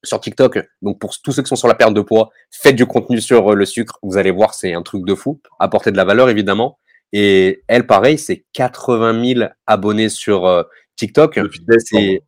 [0.04, 0.58] sur TikTok.
[0.80, 3.54] Donc pour tous ceux qui sont sur la perte de poids, faites du contenu sur
[3.54, 3.98] le sucre.
[4.02, 5.40] Vous allez voir, c'est un truc de fou.
[5.58, 6.78] Apporter de la valeur, évidemment.
[7.12, 11.38] Et elle, pareil, c'est 80 000 abonnés sur TikTok.
[11.78, 12.22] C'est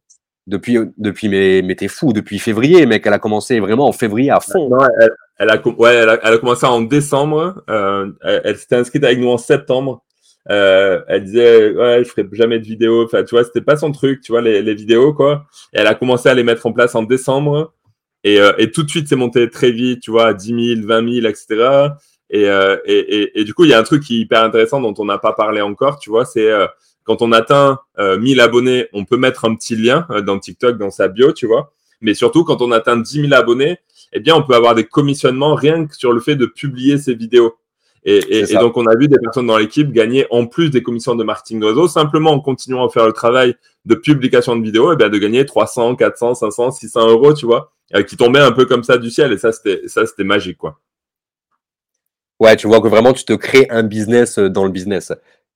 [0.46, 3.06] depuis, depuis mais, mais t'es fou, depuis février, mec.
[3.06, 4.68] Elle a commencé vraiment en février à fond.
[4.68, 7.62] Non, elle, elle, a, ouais, elle, a, elle a commencé en décembre.
[7.70, 10.04] Euh, elle, s'était inscrite avec nous en septembre.
[10.50, 13.04] Euh, elle disait, ouais, je ferai jamais de vidéos.
[13.04, 15.46] Enfin, tu vois, c'était pas son truc, tu vois, les, les vidéos, quoi.
[15.72, 17.72] Et elle a commencé à les mettre en place en décembre.
[18.22, 20.86] Et, euh, et tout de suite, c'est monté très vite, tu vois, à 10 000,
[20.86, 21.88] 20 000, etc.
[22.30, 24.42] Et, euh, et, et, et, du coup, il y a un truc qui est hyper
[24.42, 26.66] intéressant dont on n'a pas parlé encore, tu vois, c'est euh,
[27.04, 30.78] quand on atteint euh, 1000 abonnés, on peut mettre un petit lien euh, dans TikTok,
[30.78, 31.72] dans sa bio, tu vois.
[32.00, 33.78] Mais surtout, quand on atteint 10 000 abonnés,
[34.12, 37.14] eh bien, on peut avoir des commissionnements rien que sur le fait de publier ces
[37.14, 37.56] vidéos.
[38.06, 41.24] Et, donc, on a vu des personnes dans l'équipe gagner en plus des commissions de
[41.24, 43.54] marketing de réseau, simplement en continuant à faire le travail
[43.86, 47.46] de publication de vidéos, et eh bien, de gagner 300, 400, 500, 600 euros, tu
[47.46, 47.72] vois,
[48.06, 49.32] qui tombaient un peu comme ça du ciel.
[49.32, 50.78] Et ça, c'était magique, quoi.
[52.44, 55.12] Ouais, tu vois que vraiment, tu te crées un business euh, dans le business.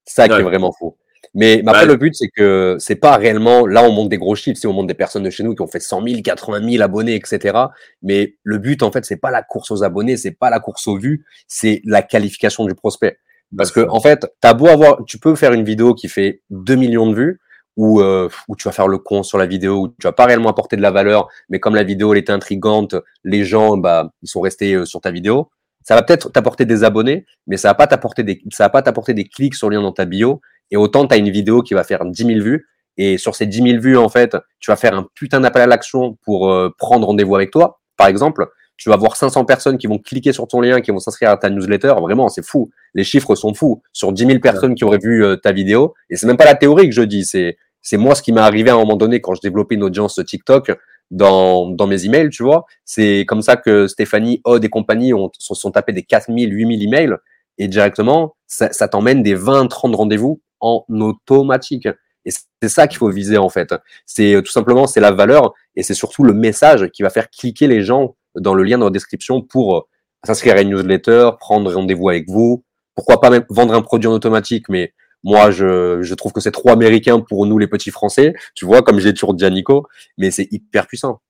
[0.07, 0.97] Ça qui est vraiment fou.
[1.35, 3.67] Mais, après, le but, c'est que c'est pas réellement.
[3.67, 5.61] Là, on monte des gros chiffres, c'est on monte des personnes de chez nous qui
[5.61, 7.59] ont fait 100 000, 80 000 abonnés, etc.
[8.03, 10.89] Mais le but, en fait, c'est pas la course aux abonnés, c'est pas la course
[10.89, 13.19] aux vues, c'est la qualification du prospect.
[13.55, 16.75] Parce que, en fait, t'as beau avoir, tu peux faire une vidéo qui fait 2
[16.75, 17.41] millions de vues,
[17.77, 20.25] où, euh, où tu vas faire le con sur la vidéo, où tu vas pas
[20.25, 24.11] réellement apporter de la valeur, mais comme la vidéo elle était intrigante, les gens, bah,
[24.23, 25.51] ils sont restés euh, sur ta vidéo.
[25.83, 28.83] Ça va peut-être t'apporter des abonnés, mais ça va pas t'apporter des, ça va pas
[28.83, 31.63] t'apporter des clics sur le lien dans ta bio et autant, tu as une vidéo
[31.63, 32.67] qui va faire 10 000 vues.
[32.97, 35.67] Et sur ces 10 000 vues, en fait, tu vas faire un putain d'appel à
[35.67, 37.81] l'action pour euh, prendre rendez-vous avec toi.
[37.97, 40.99] Par exemple, tu vas voir 500 personnes qui vont cliquer sur ton lien, qui vont
[40.99, 41.95] s'inscrire à ta newsletter.
[42.01, 42.71] Vraiment, c'est fou.
[42.95, 43.83] Les chiffres sont fous.
[43.93, 45.95] Sur 10 000 personnes qui auraient vu euh, ta vidéo.
[46.11, 47.25] Et c'est même pas la théorie que je dis.
[47.25, 49.85] C'est, c'est moi ce qui m'est arrivé à un moment donné quand je développais une
[49.85, 50.73] audience TikTok
[51.11, 52.67] dans, dans mes emails, tu vois.
[52.85, 56.83] C'est comme ça que Stéphanie, Odd et compagnie ont, sont, sont tapés des 4000, 8000
[56.83, 57.15] emails.
[57.59, 61.89] Et directement, ça, ça t'emmène des 20, 30 rendez-vous en automatique.
[62.25, 63.75] Et c'est ça qu'il faut viser en fait.
[64.05, 67.31] C'est euh, tout simplement c'est la valeur et c'est surtout le message qui va faire
[67.31, 69.81] cliquer les gens dans le lien dans la description pour euh,
[70.25, 72.65] s'inscrire à une newsletter, prendre rendez-vous avec vous.
[72.95, 74.93] Pourquoi pas même vendre un produit en automatique, mais
[75.25, 78.35] moi je, je trouve que c'est trop américain pour nous les petits Français.
[78.55, 81.21] Tu vois, comme j'ai toujours dit à Nico, mais c'est hyper puissant.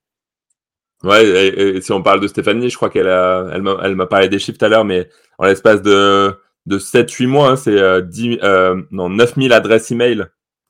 [1.05, 4.39] Ouais, et, si on parle de Stéphanie, je crois qu'elle a, elle m'a parlé des
[4.39, 5.09] chiffres tout à l'heure, mais
[5.39, 6.37] en l'espace de
[6.69, 10.27] de 7-8 mois, hein, c'est euh, 10, euh, non, 9000 adresses email.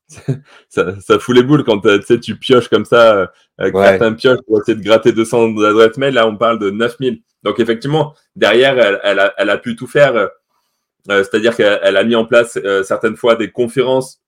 [0.68, 4.60] ça, ça fout les boules quand euh, tu pioches comme ça, euh, certains pioches pour
[4.60, 6.14] essayer de gratter 200 adresses mail.
[6.14, 7.20] Là, on parle de 9000.
[7.42, 10.30] Donc, effectivement, derrière, elle, elle, a, elle a, pu tout faire.
[11.10, 14.20] Euh, c'est-à-dire qu'elle a mis en place certaines fois des conférences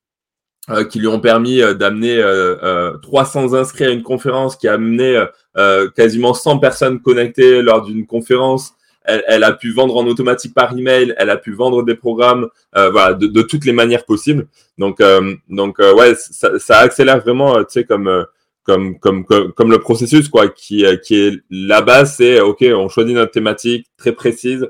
[0.90, 2.22] qui lui ont permis d'amener
[3.02, 5.24] 300 inscrits à une conférence, qui a amené
[5.96, 8.74] quasiment 100 personnes connectées lors d'une conférence
[9.04, 12.90] elle, a pu vendre en automatique par email, elle a pu vendre des programmes, euh,
[12.90, 14.46] voilà, de, toutes les manières possibles.
[14.78, 18.26] Donc, euh, donc euh, ouais, ça, ça, accélère vraiment, tu sais, comme,
[18.64, 23.14] comme, comme, comme, le processus, quoi, qui, qui est la base, c'est ok, on choisit
[23.14, 24.68] notre thématique très précise.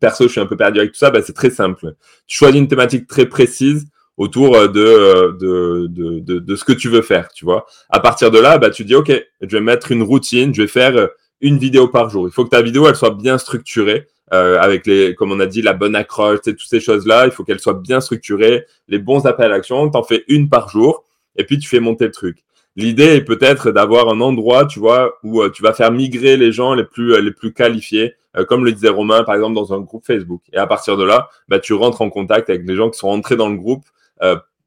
[0.00, 1.94] Perso, je suis un peu perdu avec tout ça, bah, c'est très simple.
[2.26, 3.86] Tu choisis une thématique très précise
[4.16, 7.66] autour de, de, de, de, de ce que tu veux faire, tu vois.
[7.90, 10.68] À partir de là, bah, tu dis, OK, je vais mettre une routine, je vais
[10.68, 11.08] faire
[11.40, 12.26] une vidéo par jour.
[12.26, 14.06] Il faut que ta vidéo, elle soit bien structurée.
[14.32, 17.26] Euh, avec les, comme on a dit, la bonne accroche, toutes ces choses-là.
[17.26, 19.88] Il faut qu'elle soit bien structurée, les bons appels à l'action.
[19.90, 21.04] T'en fais une par jour,
[21.36, 22.38] et puis tu fais monter le truc.
[22.76, 26.50] L'idée est peut-être d'avoir un endroit, tu vois, où euh, tu vas faire migrer les
[26.52, 28.14] gens les plus, euh, les plus qualifiés,
[28.48, 30.42] comme le disait Romain, par exemple, dans un groupe Facebook.
[30.52, 33.06] Et à partir de là, bah, tu rentres en contact avec les gens qui sont
[33.06, 33.84] rentrés dans le groupe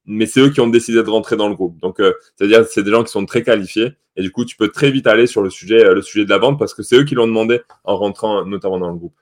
[0.08, 1.80] mais c'est eux qui ont décidé de rentrer dans le groupe.
[1.80, 4.70] Donc, euh, c'est-à-dire c'est des gens qui sont très qualifiés et du coup, tu peux
[4.70, 6.96] très vite aller sur le sujet, euh, le sujet de la vente parce que c'est
[6.96, 9.14] eux qui l'ont demandé en rentrant notamment dans le groupe.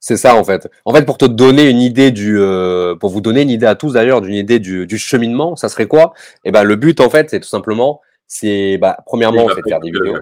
[0.00, 0.68] C'est ça en fait.
[0.84, 3.74] En fait, pour te donner une idée du, euh, pour vous donner une idée à
[3.74, 6.14] tous d'ailleurs d'une idée du, du, cheminement, ça serait quoi?
[6.44, 9.80] Eh ben, le but en fait, c'est tout simplement, c'est bah, premièrement, c'est de faire
[9.80, 10.18] des vidéos.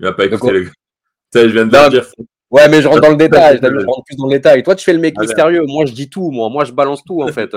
[0.00, 0.64] Il va pas écouter les.
[0.64, 0.70] Tu
[1.32, 2.06] sais, je viens de dire.
[2.50, 3.60] Ouais, mais je rentre dans le détail.
[3.62, 4.62] Je rentre plus dans le détail.
[4.62, 5.62] Toi, tu fais le mec Ah, mystérieux.
[5.66, 6.30] Moi, je dis tout.
[6.30, 7.56] Moi, moi, je balance tout en fait.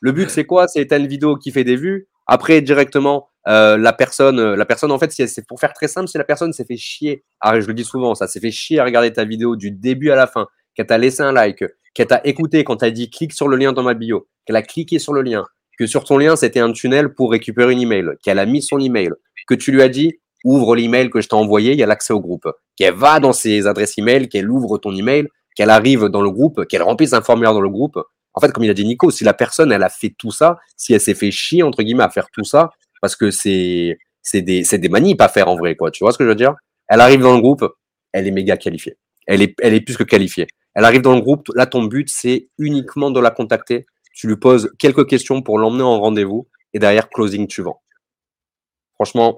[0.00, 0.68] Le but, c'est quoi?
[0.68, 2.08] C'est une vidéo qui fait des vues.
[2.26, 6.08] Après, directement, euh, la personne, euh, la personne, en fait, c'est pour faire très simple,
[6.08, 8.80] si la personne s'est fait chier, ah, je le dis souvent, ça s'est fait chier
[8.80, 11.64] à regarder ta vidéo du début à la fin, qu'elle t'a laissé un like,
[11.94, 14.62] qu'elle t'a écouté quand t'as dit clique sur le lien dans ma bio, qu'elle a
[14.62, 15.44] cliqué sur le lien,
[15.78, 18.78] que sur ton lien c'était un tunnel pour récupérer une email, qu'elle a mis son
[18.78, 19.10] email,
[19.48, 22.12] que tu lui as dit ouvre l'email que je t'ai envoyé, il y a l'accès
[22.12, 26.22] au groupe, qu'elle va dans ses adresses email, qu'elle ouvre ton email, qu'elle arrive dans
[26.22, 27.98] le groupe, qu'elle remplisse un formulaire dans le groupe.
[28.34, 30.58] En fait, comme il a dit Nico, si la personne elle a fait tout ça,
[30.76, 32.70] si elle s'est fait chier entre guillemets à faire tout ça,
[33.00, 33.96] parce que c'est
[34.34, 35.90] des c'est des à faire en vrai quoi.
[35.90, 36.54] Tu vois ce que je veux dire?
[36.88, 37.66] Elle arrive dans le groupe,
[38.12, 38.96] elle est méga qualifiée.
[39.26, 40.46] Elle est plus que qualifiée.
[40.78, 43.86] Elle arrive dans le groupe, là ton but c'est uniquement de la contacter.
[44.14, 47.80] Tu lui poses quelques questions pour l'emmener en rendez-vous et derrière closing tu vends.
[48.94, 49.36] Franchement,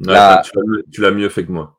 [0.00, 0.42] Ouais, Là-
[0.90, 1.78] tu l'as- mieux fait que moi.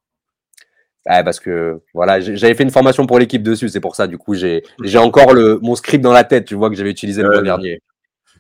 [1.06, 4.08] Ouais, parce que voilà, j'avais fait une formation pour l'équipe dessus, c'est pour ça.
[4.08, 4.64] Du coup, j'ai
[4.98, 6.46] encore le mon script dans la tête.
[6.46, 7.82] Tu vois que j'avais utilisé le mois dernier.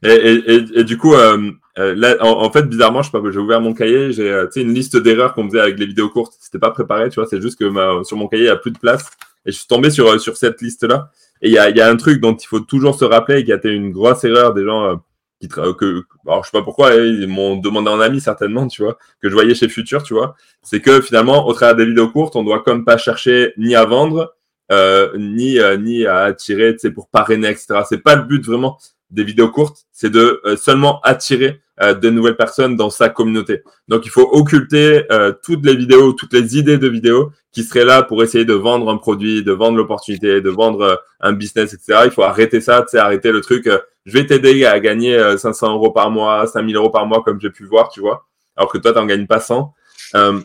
[0.04, 3.18] Et, et, et, et du coup, euh, euh, là, en, en fait, bizarrement, je sais
[3.22, 5.78] pas, j'ai ouvert mon cahier, j'ai euh, tu sais, une liste d'erreurs qu'on faisait avec
[5.78, 6.34] les vidéos courtes.
[6.40, 8.56] C'était pas préparé, tu vois, c'est juste que ma- sur mon cahier, il y a
[8.56, 9.10] plus de place.
[9.46, 11.12] Et je suis tombé sur, euh, sur cette liste-là.
[11.42, 13.44] Et il y a, y a un truc dont il faut toujours se rappeler et
[13.46, 14.96] qui a été une grosse erreur des gens euh,
[15.42, 18.68] qui tra- que, alors je sais pas pourquoi, hein, ils m'ont demandé en ami certainement,
[18.68, 20.36] tu vois, que je voyais chez Futur, tu vois.
[20.64, 23.86] C'est que finalement, au travers des vidéos courtes, on doit comme pas chercher ni à
[23.86, 24.34] vendre,
[24.72, 27.82] euh, ni, euh, ni à attirer, tu sais, pour parrainer, etc.
[27.88, 28.80] C'est pas le but vraiment
[29.12, 33.64] des vidéos courtes, c'est de euh, seulement attirer de nouvelles personnes dans sa communauté.
[33.88, 37.86] Donc il faut occulter euh, toutes les vidéos, toutes les idées de vidéos qui seraient
[37.86, 41.74] là pour essayer de vendre un produit, de vendre l'opportunité, de vendre euh, un business,
[41.74, 42.04] etc.
[42.06, 43.68] Il faut arrêter ça, sais, arrêter le truc.
[43.68, 47.24] euh, je vais t'aider à gagner euh, 500 euros par mois, 5000 euros par mois,
[47.24, 48.26] comme j'ai pu voir, tu vois.
[48.56, 49.74] Alors que toi, t'en gagnes pas 100.
[50.16, 50.40] Euh,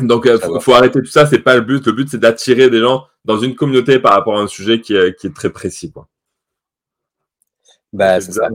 [0.00, 1.26] donc, euh, Ça faut, arrêter tout ça.
[1.26, 1.84] C'est pas le but.
[1.86, 4.94] Le but, c'est d'attirer des gens dans une communauté par rapport à un sujet qui
[4.94, 6.08] est, qui est très précis, quoi.
[7.92, 8.48] Bah, c'est ça.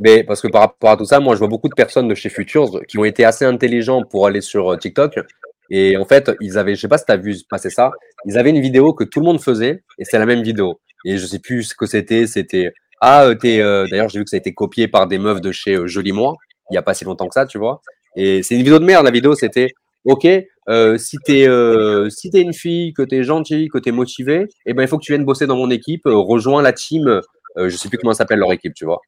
[0.00, 2.14] Mais parce que par rapport à tout ça, moi, je vois beaucoup de personnes de
[2.14, 5.20] chez Futures qui ont été assez intelligents pour aller sur euh, TikTok.
[5.68, 7.92] Et en fait, ils avaient, je sais pas si tu as vu passer ça,
[8.24, 10.80] ils avaient une vidéo que tout le monde faisait et c'est la même vidéo.
[11.04, 12.26] Et je sais plus ce que c'était.
[12.26, 13.60] C'était ah, euh, t'es.
[13.60, 16.12] euh, D'ailleurs, j'ai vu que ça a été copié par des meufs de chez Joli
[16.12, 16.34] Moi.
[16.70, 17.82] Il y a pas si longtemps que ça, tu vois.
[18.16, 19.04] Et c'est une vidéo de merde.
[19.04, 19.68] La vidéo, c'était
[20.04, 20.22] OK.
[20.98, 21.46] si t'es
[22.10, 25.04] si t'es une fille, que t'es gentille, que t'es motivée, eh ben il faut que
[25.04, 26.02] tu viennes bosser dans mon équipe.
[26.06, 27.20] rejoins la team.
[27.56, 29.00] je sais plus comment s'appelle leur équipe, tu vois.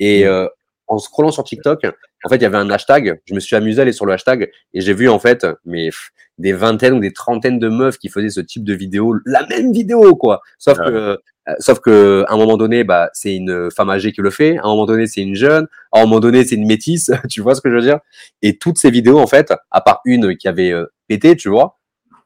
[0.00, 0.46] Et euh,
[0.86, 1.84] en scrollant sur TikTok,
[2.24, 3.20] en fait, il y avait un hashtag.
[3.26, 5.86] Je me suis amusé à aller sur le hashtag et j'ai vu en fait, mais
[5.88, 9.44] pff, des vingtaines ou des trentaines de meufs qui faisaient ce type de vidéo, la
[9.48, 10.40] même vidéo quoi.
[10.58, 10.84] Sauf Ouais.
[10.86, 11.16] que, euh,
[11.58, 14.58] sauf que, à un moment donné, bah, c'est une femme âgée qui le fait.
[14.58, 15.66] À un moment donné, c'est une jeune.
[15.92, 17.10] À un moment donné, c'est une métisse.
[17.30, 17.98] tu vois ce que je veux dire?
[18.42, 21.78] Et toutes ces vidéos, en fait, à part une qui avait euh, pété, tu vois,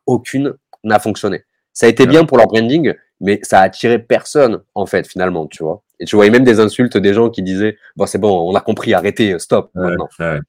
[0.07, 0.55] aucune
[0.85, 1.45] n'a fonctionné.
[1.73, 2.09] Ça a été Ouais.
[2.11, 5.83] bien pour leur branding, mais ça a attiré personne en fait finalement, tu vois.
[6.01, 8.61] Et tu voyais même des insultes des gens qui disaient bon c'est bon, on a
[8.61, 10.09] compris, arrêtez, stop Ouais, maintenant.
[10.19, 10.41] ouais.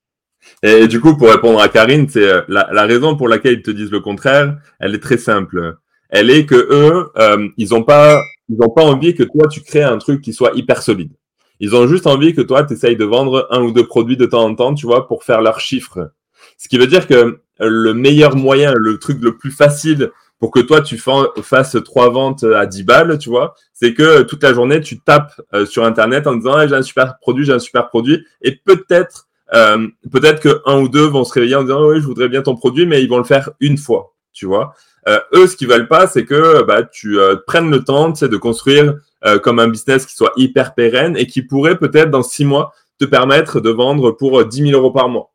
[0.62, 3.54] Et, et du coup, pour répondre à Karine, c'est euh, la, la raison pour laquelle
[3.54, 5.78] ils te disent le contraire, elle est très simple.
[6.10, 9.62] Elle est que eux, euh, ils ont pas, ils ont pas envie que toi tu
[9.62, 11.14] crées un truc qui soit hyper solide.
[11.60, 14.26] Ils ont juste envie que toi tu essayes de vendre un ou deux produits de
[14.26, 16.12] temps en temps, tu vois, pour faire leurs chiffres.
[16.58, 20.12] Ce qui veut dire que euh, le meilleur moyen, le truc le plus facile
[20.44, 24.04] pour que toi tu fa- fasses trois ventes à 10 balles, tu vois, c'est que
[24.04, 27.18] euh, toute la journée tu tapes euh, sur internet en disant Ah, j'ai un super
[27.20, 31.32] produit, j'ai un super produit, et peut-être euh, peut-être que un ou deux vont se
[31.32, 33.78] réveiller en disant oui, je voudrais bien ton produit, mais ils vont le faire une
[33.78, 34.74] fois, tu vois.
[35.08, 38.36] Euh, eux, ce qu'ils veulent pas, c'est que bah, tu euh, prennes le temps, de
[38.36, 42.44] construire euh, comme un business qui soit hyper pérenne et qui pourrait peut-être dans six
[42.44, 45.32] mois te permettre de vendre pour euh, 10 000 euros par mois.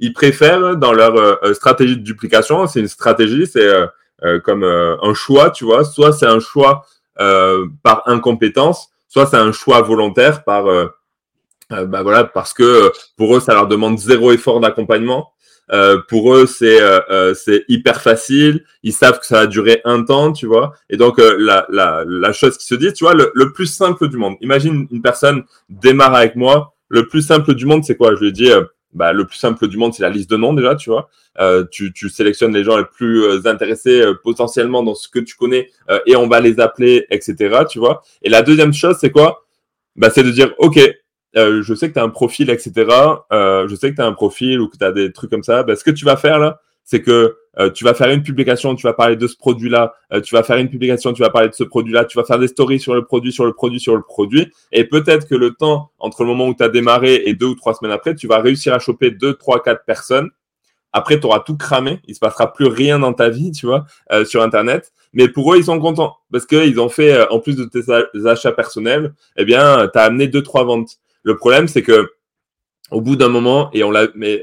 [0.00, 3.88] Ils préfèrent dans leur euh, stratégie de duplication, c'est une stratégie, c'est euh, euh,
[4.44, 5.84] comme euh, un choix, tu vois.
[5.84, 6.84] Soit c'est un choix
[7.20, 10.86] euh, par incompétence, soit c'est un choix volontaire par euh,
[11.72, 15.32] euh, bah voilà, parce que euh, pour eux, ça leur demande zéro effort d'accompagnement.
[15.72, 18.64] Euh, pour eux, c'est euh, euh, c'est hyper facile.
[18.84, 20.74] Ils savent que ça va durer un temps, tu vois.
[20.90, 23.66] Et donc euh, la, la, la chose qui se dit, tu vois, le, le plus
[23.66, 24.36] simple du monde.
[24.40, 26.74] Imagine une personne démarre avec moi.
[26.88, 28.14] Le plus simple du monde, c'est quoi?
[28.14, 28.62] Je lui euh,
[28.92, 31.08] bah, le plus simple du monde, c'est la liste de noms déjà, tu vois.
[31.38, 35.18] Euh, tu, tu sélectionnes les gens les plus euh, intéressés euh, potentiellement dans ce que
[35.18, 37.64] tu connais euh, et on va les appeler, etc.
[37.68, 38.02] Tu vois.
[38.22, 39.44] Et la deuxième chose, c'est quoi?
[39.96, 40.78] Bah, C'est de dire, OK,
[41.36, 42.72] euh, je sais que tu as un profil, etc.
[43.32, 45.42] Euh, je sais que tu as un profil ou que tu as des trucs comme
[45.42, 45.62] ça.
[45.62, 48.74] Ben, ce que tu vas faire là, c'est que euh, tu vas faire une publication,
[48.74, 51.48] tu vas parler de ce produit-là, euh, tu vas faire une publication, tu vas parler
[51.48, 53.96] de ce produit-là, tu vas faire des stories sur le produit, sur le produit, sur
[53.96, 54.52] le produit.
[54.72, 57.54] Et peut-être que le temps entre le moment où tu as démarré et deux ou
[57.54, 60.30] trois semaines après, tu vas réussir à choper deux, trois, quatre personnes
[60.96, 62.00] après, tu auras tout cramé.
[62.06, 64.92] Il se passera plus rien dans ta vie, tu vois, euh, sur Internet.
[65.12, 68.26] Mais pour eux, ils sont contents parce qu'ils ont fait, euh, en plus de tes
[68.26, 70.96] achats personnels, eh bien, tu as amené deux, trois ventes.
[71.22, 72.10] Le problème, c'est que
[72.90, 74.42] au bout d'un moment, et on l'a, mais,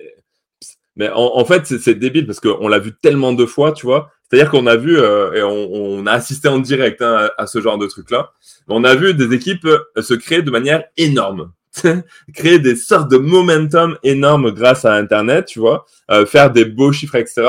[0.96, 4.12] mais en, fait, c'est débile parce qu'on l'a vu tellement de fois, tu vois.
[4.30, 7.78] C'est-à-dire qu'on a vu euh, et on, a assisté en direct hein, à, ce genre
[7.78, 8.32] de truc-là.
[8.68, 9.68] On a vu des équipes
[10.00, 11.52] se créer de manière énorme.
[12.34, 16.92] créer des sortes de momentum énormes grâce à Internet, tu vois, euh, faire des beaux
[16.92, 17.48] chiffres, etc.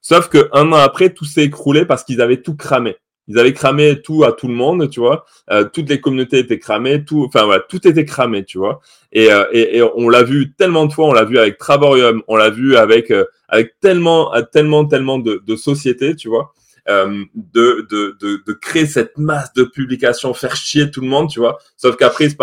[0.00, 2.96] Sauf que un an après, tout s'est écroulé parce qu'ils avaient tout cramé.
[3.28, 5.24] Ils avaient cramé tout à tout le monde, tu vois.
[5.50, 8.80] Euh, toutes les communautés étaient cramées, tout, enfin voilà, tout était cramé, tu vois.
[9.12, 12.22] Et, euh, et, et on l'a vu tellement de fois, on l'a vu avec Travarium,
[12.28, 13.12] on l'a vu avec
[13.48, 16.52] avec tellement, tellement, tellement de, de sociétés, tu vois.
[16.88, 21.30] Euh, de, de, de, de, créer cette masse de publications, faire chier tout le monde,
[21.30, 21.58] tu vois.
[21.76, 22.36] Sauf qu'après, il se,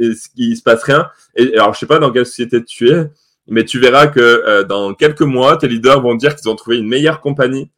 [0.00, 1.08] euh, se passe rien.
[1.36, 3.08] Et alors, je sais pas dans quelle société tu es,
[3.46, 6.78] mais tu verras que euh, dans quelques mois, tes leaders vont dire qu'ils ont trouvé
[6.78, 7.70] une meilleure compagnie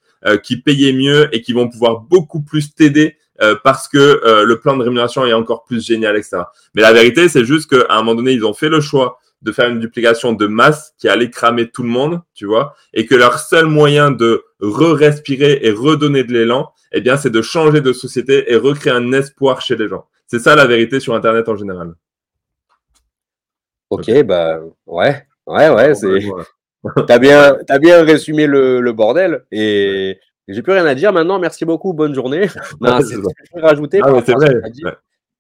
[0.42, 3.16] qui payait mieux et qui vont pouvoir beaucoup plus t'aider
[3.64, 6.42] parce que le plan de rémunération est encore plus génial, etc.
[6.74, 9.50] Mais la vérité, c'est juste qu'à un moment donné, ils ont fait le choix de
[9.50, 13.16] faire une duplication de masse qui allait cramer tout le monde, tu vois, et que
[13.16, 17.92] leur seul moyen de re-respirer et redonner de l'élan, eh bien, c'est de changer de
[17.92, 20.06] société et recréer un espoir chez les gens.
[20.28, 21.94] C'est ça la vérité sur Internet en général.
[23.90, 26.20] Ok, bah ouais, ouais, ouais, c'est.
[27.06, 30.18] T'as bien, as bien résumé le, bordel et
[30.48, 31.38] j'ai plus rien à dire maintenant.
[31.38, 32.48] Merci beaucoup, bonne journée.
[32.80, 34.00] Non, c'est ce que je peux rajouter.
[34.02, 34.54] Ah, c'est vrai.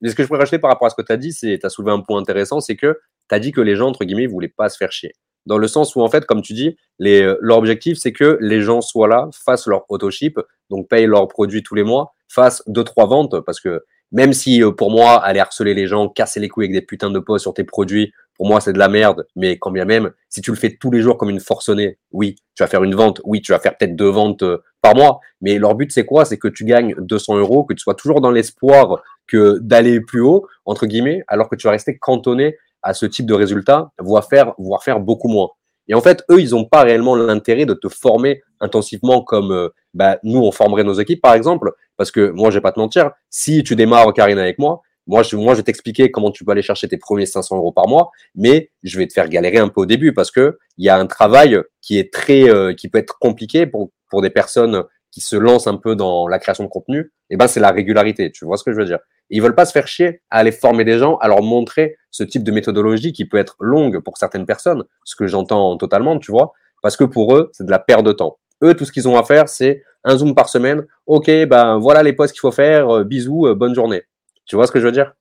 [0.00, 1.58] Mais ce que je pourrais rajouter par rapport à ce que tu as dit, c'est
[1.58, 4.04] tu as soulevé un point intéressant, c'est que tu as dit que les gens, entre
[4.04, 5.12] guillemets, voulaient pas se faire chier.
[5.46, 8.60] Dans le sens où, en fait, comme tu dis, les, leur objectif, c'est que les
[8.60, 10.38] gens soient là, fassent leur auto-ship,
[10.70, 13.82] donc payent leurs produits tous les mois, fassent deux, trois ventes, parce que
[14.12, 17.10] même si euh, pour moi, aller harceler les gens, casser les couilles avec des putains
[17.10, 19.26] de posts sur tes produits, pour moi, c'est de la merde.
[19.36, 22.36] Mais quand bien même, si tu le fais tous les jours comme une forcenée, oui,
[22.54, 25.20] tu vas faire une vente, oui, tu vas faire peut-être deux ventes euh, par mois.
[25.40, 26.24] Mais leur but, c'est quoi?
[26.24, 30.20] C'est que tu gagnes 200 euros, que tu sois toujours dans l'espoir que d'aller plus
[30.20, 34.28] haut, entre guillemets, alors que tu vas rester cantonné à ce type de résultat, voire
[34.28, 35.50] faire, voire faire beaucoup moins.
[35.88, 39.68] Et en fait, eux, ils n'ont pas réellement l'intérêt de te former intensivement comme euh,
[39.94, 41.72] bah, nous, on formerait nos équipes, par exemple.
[41.96, 45.22] Parce que moi, je vais pas te mentir, si tu démarres Karina avec moi, moi,
[45.22, 47.88] je, moi, je vais t'expliquer comment tu peux aller chercher tes premiers 500 euros par
[47.88, 50.88] mois, mais je vais te faire galérer un peu au début parce que il y
[50.88, 54.84] a un travail qui est très, euh, qui peut être compliqué pour, pour des personnes
[55.10, 57.12] qui se lancent un peu dans la création de contenu.
[57.28, 58.30] Et ben, c'est la régularité.
[58.32, 58.98] Tu vois ce que je veux dire?
[59.32, 62.22] ils veulent pas se faire chier à aller former des gens, à leur montrer ce
[62.22, 66.30] type de méthodologie qui peut être longue pour certaines personnes, ce que j'entends totalement, tu
[66.30, 68.38] vois, parce que pour eux, c'est de la perte de temps.
[68.62, 70.84] Eux, tout ce qu'ils ont à faire, c'est un zoom par semaine.
[71.06, 72.90] Ok, ben voilà les posts qu'il faut faire.
[72.90, 74.02] Euh, bisous, euh, bonne journée.
[74.46, 75.14] Tu vois ce que je veux dire?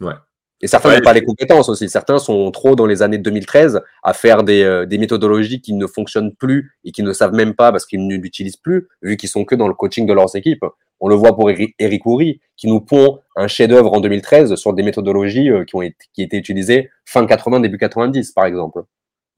[0.00, 0.14] Ouais.
[0.62, 1.88] Et certains n'ont pas les compétences aussi.
[1.88, 5.86] Certains sont trop dans les années 2013 à faire des, euh, des, méthodologies qui ne
[5.86, 9.30] fonctionnent plus et qui ne savent même pas parce qu'ils ne l'utilisent plus, vu qu'ils
[9.30, 10.64] sont que dans le coaching de leurs équipes.
[11.00, 14.82] On le voit pour Eric Houry, qui nous pond un chef-d'œuvre en 2013 sur des
[14.82, 18.82] méthodologies euh, qui ont été, qui étaient utilisées fin 80, début 90, par exemple.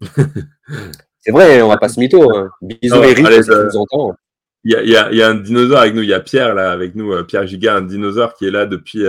[1.20, 2.36] C'est vrai, on va pas se mytho.
[2.36, 2.50] Hein.
[2.62, 4.16] Bisous Eric, si tu nous entends.
[4.64, 6.54] Il y, a, y a, y a, un dinosaure avec nous, il y a Pierre
[6.54, 9.04] là avec nous, euh, Pierre Giga, un dinosaure qui est là depuis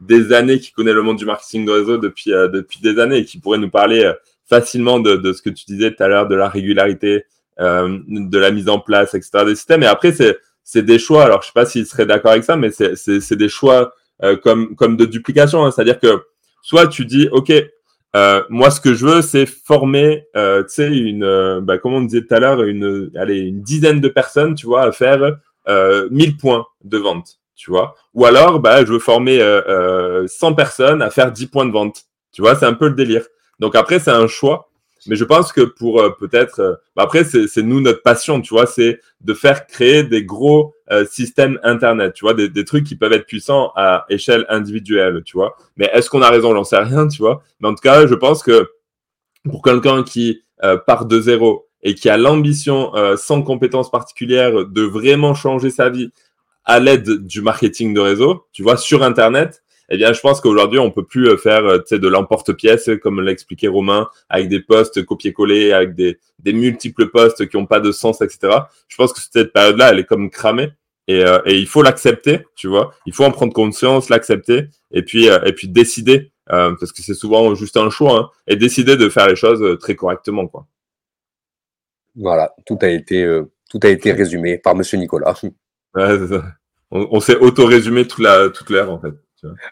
[0.00, 3.18] des années, qui connaît le monde du marketing de réseau depuis, euh, depuis des années
[3.18, 4.12] et qui pourrait nous parler euh,
[4.46, 7.24] facilement de, de, ce que tu disais tout à l'heure, de la régularité,
[7.60, 9.44] euh, de la mise en place, etc.
[9.46, 9.82] des systèmes.
[9.82, 11.24] Et après, c'est, des choix.
[11.24, 13.94] Alors, je sais pas s'il serait d'accord avec ça, mais c'est des choix
[14.42, 15.64] comme, comme de duplication.
[15.64, 15.70] Hein.
[15.70, 16.22] C'est-à-dire que
[16.62, 17.52] soit tu dis, OK,
[18.48, 22.34] moi, ce que je veux, c'est former, tu sais, une, bah, comme on disait tout
[22.34, 25.36] à l'heure, une, allez, une dizaine de personnes, tu vois, à faire
[25.68, 27.94] 1000 points de vente tu vois.
[28.14, 31.72] Ou alors, bah, je veux former euh, 100 euh, personnes à faire 10 points de
[31.72, 32.04] vente.
[32.32, 33.24] Tu vois, c'est un peu le délire.
[33.60, 34.70] Donc après, c'est un choix.
[35.06, 38.54] Mais je pense que pour euh, peut-être, euh, bah, après, c'est nous notre passion, tu
[38.54, 40.74] vois, c'est de faire créer des gros
[41.10, 45.36] systèmes Internet, tu vois, des, des, trucs qui peuvent être puissants à échelle individuelle, tu
[45.36, 45.56] vois.
[45.76, 46.54] Mais est-ce qu'on a raison?
[46.54, 47.42] J'en sais rien, tu vois.
[47.58, 48.70] Mais en tout cas, je pense que
[49.44, 50.44] pour quelqu'un qui
[50.86, 56.10] part de zéro et qui a l'ambition, sans compétences particulières, de vraiment changer sa vie,
[56.64, 60.78] à l'aide du marketing de réseau, tu vois, sur Internet, eh bien, je pense qu'aujourd'hui,
[60.78, 65.04] on peut plus euh, faire euh, de l'emporte-pièce, comme l'a expliqué Romain, avec des posts
[65.04, 68.58] copier-coller, avec des, des multiples posts qui n'ont pas de sens, etc.
[68.88, 70.70] Je pense que cette période-là, elle est comme cramée.
[71.06, 72.94] Et, euh, et il faut l'accepter, tu vois.
[73.04, 77.54] Il faut en prendre conscience, l'accepter, et puis et puis décider, parce que c'est souvent
[77.54, 80.66] juste un choix, hein, et décider de faire les choses très correctement, quoi.
[82.16, 85.34] Voilà, tout a été tout a été résumé par Monsieur Nicolas.
[85.94, 86.44] Ouais, ça.
[86.90, 89.14] On, s'est auto-résumé toute la toute l'ère en fait.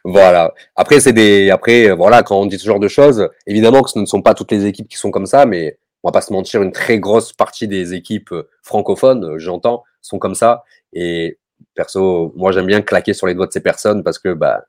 [0.05, 0.53] Voilà.
[0.77, 1.51] Après, c'est des.
[1.51, 4.35] Après, voilà, quand on dit ce genre de choses, évidemment que ce ne sont pas
[4.35, 6.99] toutes les équipes qui sont comme ça, mais on va pas se mentir, une très
[6.99, 10.65] grosse partie des équipes francophones, j'entends, sont comme ça.
[10.93, 11.39] Et
[11.75, 14.65] perso, moi j'aime bien claquer sur les doigts de ces personnes parce que bah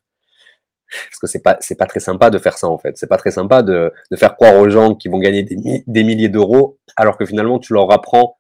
[1.09, 2.97] parce que c'est pas c'est pas très sympa de faire ça en fait.
[2.97, 6.03] C'est pas très sympa de, de faire croire aux gens qu'ils vont gagner des, des
[6.03, 8.37] milliers d'euros alors que finalement tu leur apprends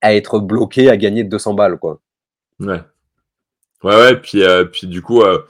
[0.00, 2.00] à être bloqué à gagner 200 balles quoi.
[2.60, 2.80] Ouais.
[3.84, 5.46] Ouais ouais puis euh, puis du coup euh,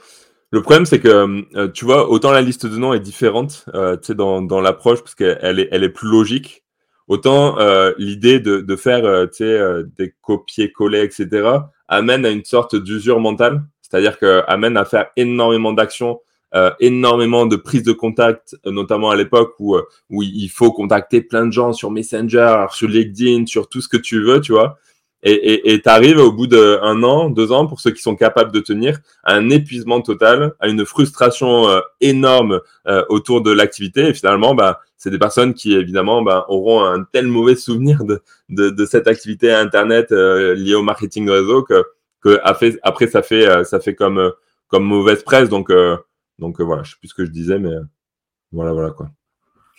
[0.51, 3.65] le problème c'est que euh, tu vois autant la liste de noms est différente
[4.01, 6.63] sais dans dans l'approche parce qu'elle est elle est plus logique
[7.07, 7.57] autant
[7.97, 9.59] l'idée de de faire sais
[9.97, 15.73] des copier-coller etc amène à une sorte d'usure mentale c'est-à-dire que amène à faire énormément
[15.73, 16.21] d'actions,
[16.55, 20.71] euh, énormément de prises de contact, euh, notamment à l'époque où, euh, où il faut
[20.71, 24.51] contacter plein de gens sur Messenger, sur LinkedIn, sur tout ce que tu veux, tu
[24.51, 24.77] vois.
[25.23, 28.59] Et tu arrives au bout d'un an, deux ans, pour ceux qui sont capables de
[28.61, 31.65] tenir, à un épuisement total, à une frustration
[31.99, 32.61] énorme
[33.09, 34.07] autour de l'activité.
[34.07, 38.21] Et finalement, bah, c'est des personnes qui, évidemment, bah, auront un tel mauvais souvenir de,
[38.47, 41.83] de, de cette activité Internet liée au marketing de réseau que
[42.21, 44.31] que après ça fait euh, ça fait comme euh,
[44.67, 45.97] comme mauvaise presse donc euh,
[46.37, 47.73] donc voilà je sais plus ce que je disais mais
[48.51, 49.09] voilà voilà quoi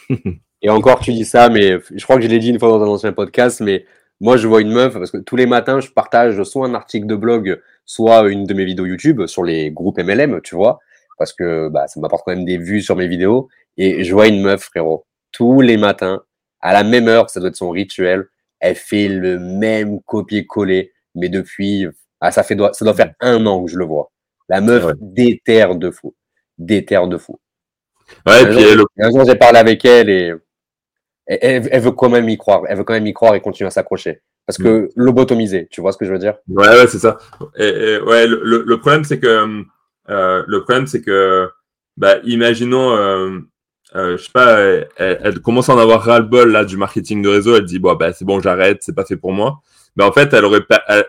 [0.62, 2.82] et encore tu dis ça mais je crois que je l'ai dit une fois dans
[2.82, 3.84] un ancien podcast mais
[4.20, 7.06] moi je vois une meuf parce que tous les matins je partage soit un article
[7.06, 10.80] de blog soit une de mes vidéos YouTube sur les groupes MLM tu vois
[11.18, 14.28] parce que bah, ça m'apporte quand même des vues sur mes vidéos et je vois
[14.28, 16.22] une meuf frérot tous les matins
[16.60, 18.26] à la même heure ça doit être son rituel
[18.60, 21.86] elle fait le même copier-coller mais depuis
[22.20, 24.10] ah, ça, fait, ça doit faire un an que je le vois.
[24.48, 26.14] La meuf déterre de fou.
[26.58, 27.40] Déterre de fou.
[28.26, 29.26] Ouais, et puis elle...
[29.26, 30.34] j'ai parlé avec elle et
[31.40, 32.62] elle, veut quand même y croire.
[32.68, 34.20] Elle veut quand même y croire et continuer à s'accrocher.
[34.46, 34.88] Parce que mm.
[34.96, 36.34] lobotomiser, tu vois ce que je veux dire?
[36.48, 37.18] Ouais, ouais, c'est ça.
[37.56, 39.64] Et, ouais, le, le problème, c'est que,
[40.08, 41.48] euh, le problème, c'est que,
[41.96, 43.38] bah, imaginons, euh,
[43.94, 47.28] euh, je sais pas, elle, elle, commence à en avoir ras-le-bol là du marketing de
[47.28, 47.56] réseau.
[47.56, 49.60] Elle dit bon, bah, c'est bon, j'arrête, c'est pas fait pour moi
[49.96, 50.60] mais en fait, elle aurait,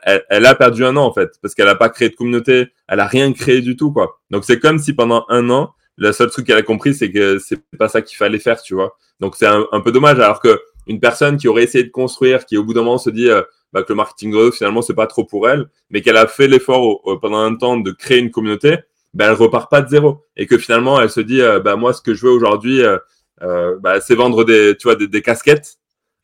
[0.04, 2.70] elle, elle, a perdu un an en fait, parce qu'elle a pas créé de communauté,
[2.88, 4.20] elle a rien créé du tout quoi.
[4.32, 7.38] Donc c'est comme si pendant un an, le seul truc qu'elle a compris, c'est que
[7.40, 8.98] c'est pas ça qu'il fallait faire, tu vois.
[9.22, 12.58] Donc c'est un, peu dommage, alors que une personne qui aurait essayé de construire, qui
[12.58, 15.06] au bout d'un moment se dit euh, bah, que le marketing réseau finalement c'est pas
[15.06, 18.80] trop pour elle, mais qu'elle a fait l'effort pendant un temps de créer une communauté,
[19.14, 21.94] ben elle repart pas de zéro et que finalement elle se dit euh, bah moi
[21.94, 25.78] ce que je veux aujourd'hui, euh, bah, c'est vendre des tu vois des, casquettes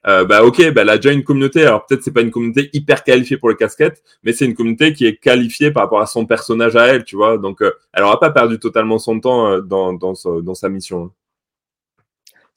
[0.03, 1.65] bah ok, bah, elle a déjà une communauté.
[1.65, 4.93] Alors peut-être c'est pas une communauté hyper qualifiée pour le casquette, mais c'est une communauté
[4.93, 7.37] qui est qualifiée par rapport à son personnage à elle, tu vois.
[7.37, 7.61] Donc
[7.93, 10.15] elle aura pas perdu totalement son temps dans, dans,
[10.55, 11.11] sa mission.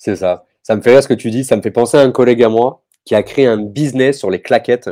[0.01, 0.47] C'est ça.
[0.65, 1.45] Ça me fait rire ce que tu dis.
[1.45, 4.31] Ça me fait penser à un collègue à moi qui a créé un business sur
[4.31, 4.91] les claquettes,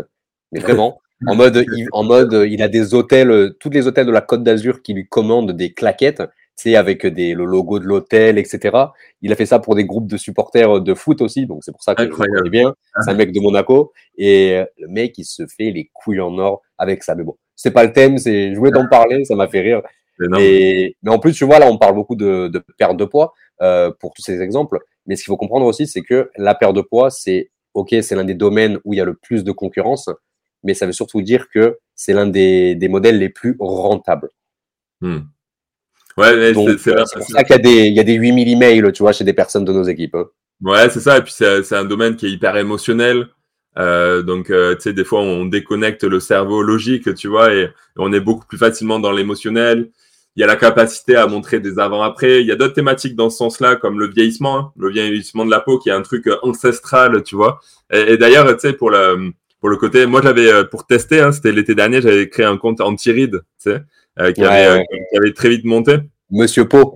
[0.53, 1.01] mais vraiment.
[1.27, 4.45] en mode, il, en mode, il a des hôtels, tous les hôtels de la Côte
[4.45, 6.23] d'Azur qui lui commandent des claquettes
[6.59, 8.77] sais, avec des, le logo de l'hôtel, etc.
[9.23, 11.83] Il a fait ça pour des groupes de supporters de foot aussi, donc c'est pour
[11.83, 12.75] ça que je connais bien.
[12.95, 13.03] Ah.
[13.03, 16.37] C'est un mec de Monaco et euh, le mec il se fait les couilles en
[16.39, 17.15] or avec ça.
[17.15, 19.83] Mais bon, c'est pas le thème, c'est je voulais t'en parler, ça m'a fait rire.
[20.21, 23.35] Mais, mais en plus, tu vois, là, on parle beaucoup de, de perte de poids
[23.63, 24.81] euh, pour tous ces exemples.
[25.09, 28.15] Mais ce qu'il faut comprendre aussi, c'est que la perte de poids, c'est ok, c'est
[28.15, 30.09] l'un des domaines où il y a le plus de concurrence,
[30.63, 34.31] mais ça veut surtout dire que c'est l'un des, des modèles les plus rentables.
[35.01, 35.21] Hmm.
[36.17, 39.03] Ouais, c'est pour ça qu'il y a des, il y a des 8000 emails, tu
[39.03, 40.17] vois, chez des personnes de nos équipes.
[40.17, 40.27] Hein.
[40.63, 41.19] Ouais, c'est ça.
[41.19, 43.29] Et puis, c'est un domaine qui est hyper émotionnel.
[43.79, 47.69] Euh, donc, euh, tu sais, des fois, on déconnecte le cerveau logique, tu vois, et,
[47.97, 49.91] on est beaucoup plus facilement dans l'émotionnel.
[50.39, 52.43] Il y a la capacité à montrer des avant-après.
[52.43, 55.51] Il y a d'autres thématiques dans ce sens-là, comme le vieillissement, hein, le vieillissement de
[55.51, 57.59] la peau, qui est un truc ancestral, tu vois.
[57.93, 61.33] Et, d'ailleurs, tu sais, pour le, pour le côté, moi, j'avais, euh, pour tester, hein,
[61.33, 63.83] c'était l'été dernier, j'avais créé un compte anti-ride, tu sais.
[64.21, 65.97] Euh, qui, avait, euh, qui, avait, très vite monté.
[66.31, 66.95] Monsieur Po.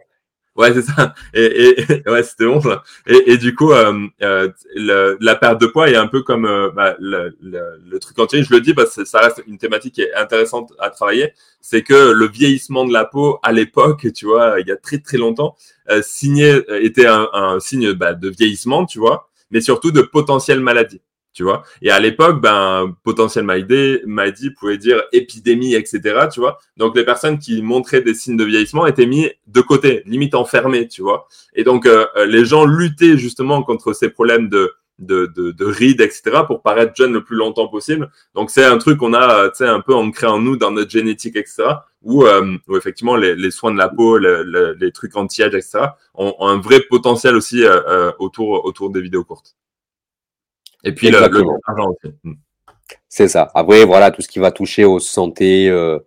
[0.54, 1.14] Ouais, c'est ça.
[1.34, 1.76] Et,
[2.06, 2.82] ouais, c'était bon ça.
[3.06, 6.44] Et, et du coup, euh, euh, le, la perte de poids est un peu comme
[6.44, 8.42] euh, bah, le, le, truc entier.
[8.42, 11.32] Je le dis parce que ça reste une thématique qui est intéressante à travailler.
[11.62, 14.98] C'est que le vieillissement de la peau à l'époque, tu vois, il y a très
[14.98, 15.56] très longtemps,
[16.02, 21.00] signé, était un, un signe bah, de vieillissement, tu vois, mais surtout de potentielle maladie
[21.32, 21.62] tu vois.
[21.80, 26.00] Et à l'époque, ben, potentiel maladie pouvait dire épidémie, etc.,
[26.32, 26.58] tu vois.
[26.76, 30.88] Donc, les personnes qui montraient des signes de vieillissement étaient mis de côté, limite enfermées,
[30.88, 31.28] tu vois.
[31.54, 35.64] Et donc, euh, euh, les gens luttaient justement contre ces problèmes de, de, de, de
[35.64, 38.10] rides, etc., pour paraître jeune le plus longtemps possible.
[38.34, 40.90] Donc, c'est un truc qu'on a, tu sais, un peu ancré en nous, dans notre
[40.90, 41.64] génétique, etc.,
[42.02, 46.60] où, euh, effectivement, les, soins de la peau, les trucs anti-âge, etc., ont, ont, un
[46.60, 47.62] vrai potentiel aussi
[48.18, 49.56] autour, autour des vidéos courtes.
[50.84, 51.44] Et puis l'argent
[51.88, 52.14] aussi.
[52.24, 52.34] Mm.
[53.08, 53.50] C'est ça.
[53.54, 55.98] Après, voilà, tout ce qui va toucher aux santé, euh,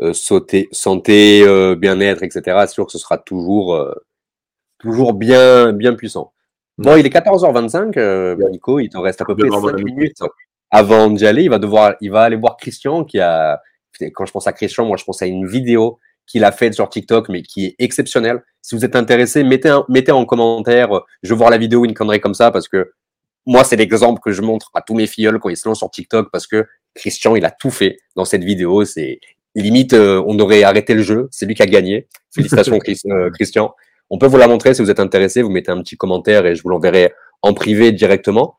[0.00, 2.42] euh, sauter, santé, euh, bien-être, etc.
[2.60, 3.94] C'est sûr que ce sera toujours,
[4.78, 6.32] toujours bien, bien puissant.
[6.80, 9.84] Bon, il est 14h25, euh, Nico, il te reste à peu près voir 5 mon
[9.84, 10.22] minutes
[10.70, 11.42] avant d'y aller.
[11.42, 13.60] Il va devoir, il va aller voir Christian qui a,
[14.14, 16.88] quand je pense à Christian, moi je pense à une vidéo qu'il a faite sur
[16.88, 18.42] TikTok, mais qui est exceptionnelle.
[18.62, 21.92] Si vous êtes intéressé, mettez, un, mettez en commentaire, je veux voir la vidéo, une
[21.92, 22.92] connerie comme ça, parce que
[23.50, 25.90] moi, c'est l'exemple que je montre à tous mes filleuls quand ils se lancent sur
[25.90, 28.84] TikTok, parce que Christian, il a tout fait dans cette vidéo.
[28.84, 29.18] C'est
[29.56, 31.26] limite, euh, on aurait arrêté le jeu.
[31.32, 32.06] C'est lui qui a gagné.
[32.32, 33.74] Félicitations, Chris- euh, Christian.
[34.08, 35.42] On peut vous la montrer si vous êtes intéressé.
[35.42, 38.54] Vous mettez un petit commentaire et je vous l'enverrai en privé directement.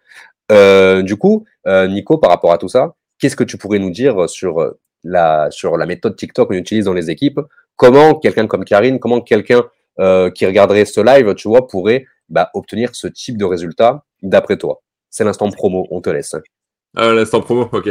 [0.52, 4.30] Euh, du coup, Nico, par rapport à tout ça, qu'est-ce que tu pourrais nous dire
[4.30, 4.74] sur
[5.06, 7.40] la, sur la méthode TikTok qu'on utilise dans les équipes?
[7.78, 9.64] Comment quelqu'un comme Karine, comment quelqu'un
[10.36, 14.04] qui regarderait ce live, tu vois, pourrait bah, obtenir ce type de résultat?
[14.22, 16.36] D'après toi C'est l'instant promo, on te laisse.
[16.96, 17.90] Ah, l'instant promo, ok.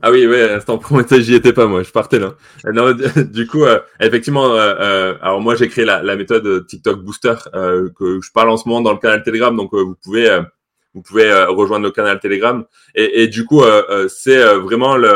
[0.00, 2.34] Ah oui, ouais, l'instant promo, j'y étais pas, moi, je partais là.
[2.66, 2.92] Euh, Non,
[3.32, 7.34] du coup, euh, effectivement, euh, euh, alors moi, j'ai créé la, la méthode TikTok Booster
[7.54, 10.30] euh, que je parle en ce moment dans le canal Telegram, donc euh, vous pouvez,
[10.30, 10.42] euh,
[10.94, 12.64] vous pouvez euh, rejoindre le canal Telegram.
[12.94, 15.08] Et, et du coup, euh, euh, c'est euh, vraiment le,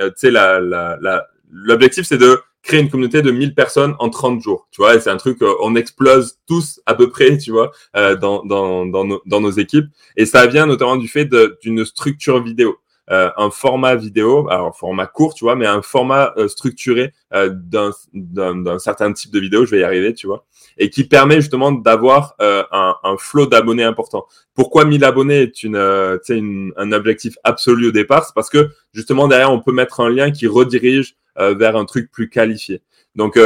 [0.00, 3.94] euh, tu sais, la, la, la, l'objectif, c'est de créer une communauté de 1000 personnes
[3.98, 7.38] en 30 jours, tu vois, c'est un truc, euh, on explose tous à peu près,
[7.38, 9.86] tu vois, euh, dans, dans, dans, nos, dans nos équipes.
[10.16, 11.28] Et ça vient notamment du fait
[11.62, 12.76] d'une structure vidéo.
[13.10, 17.48] Euh, un format vidéo, alors format court, tu vois, mais un format euh, structuré euh,
[17.52, 20.44] d'un certain type de vidéo, je vais y arriver, tu vois,
[20.76, 24.26] et qui permet justement d'avoir euh, un, un flot d'abonnés important.
[24.54, 28.24] Pourquoi 1000 abonnés est une, euh, une- un objectif absolu au départ?
[28.26, 31.84] C'est parce que justement derrière, on peut mettre un lien qui redirige euh, vers un
[31.86, 32.82] truc plus qualifié.
[33.14, 33.36] Donc,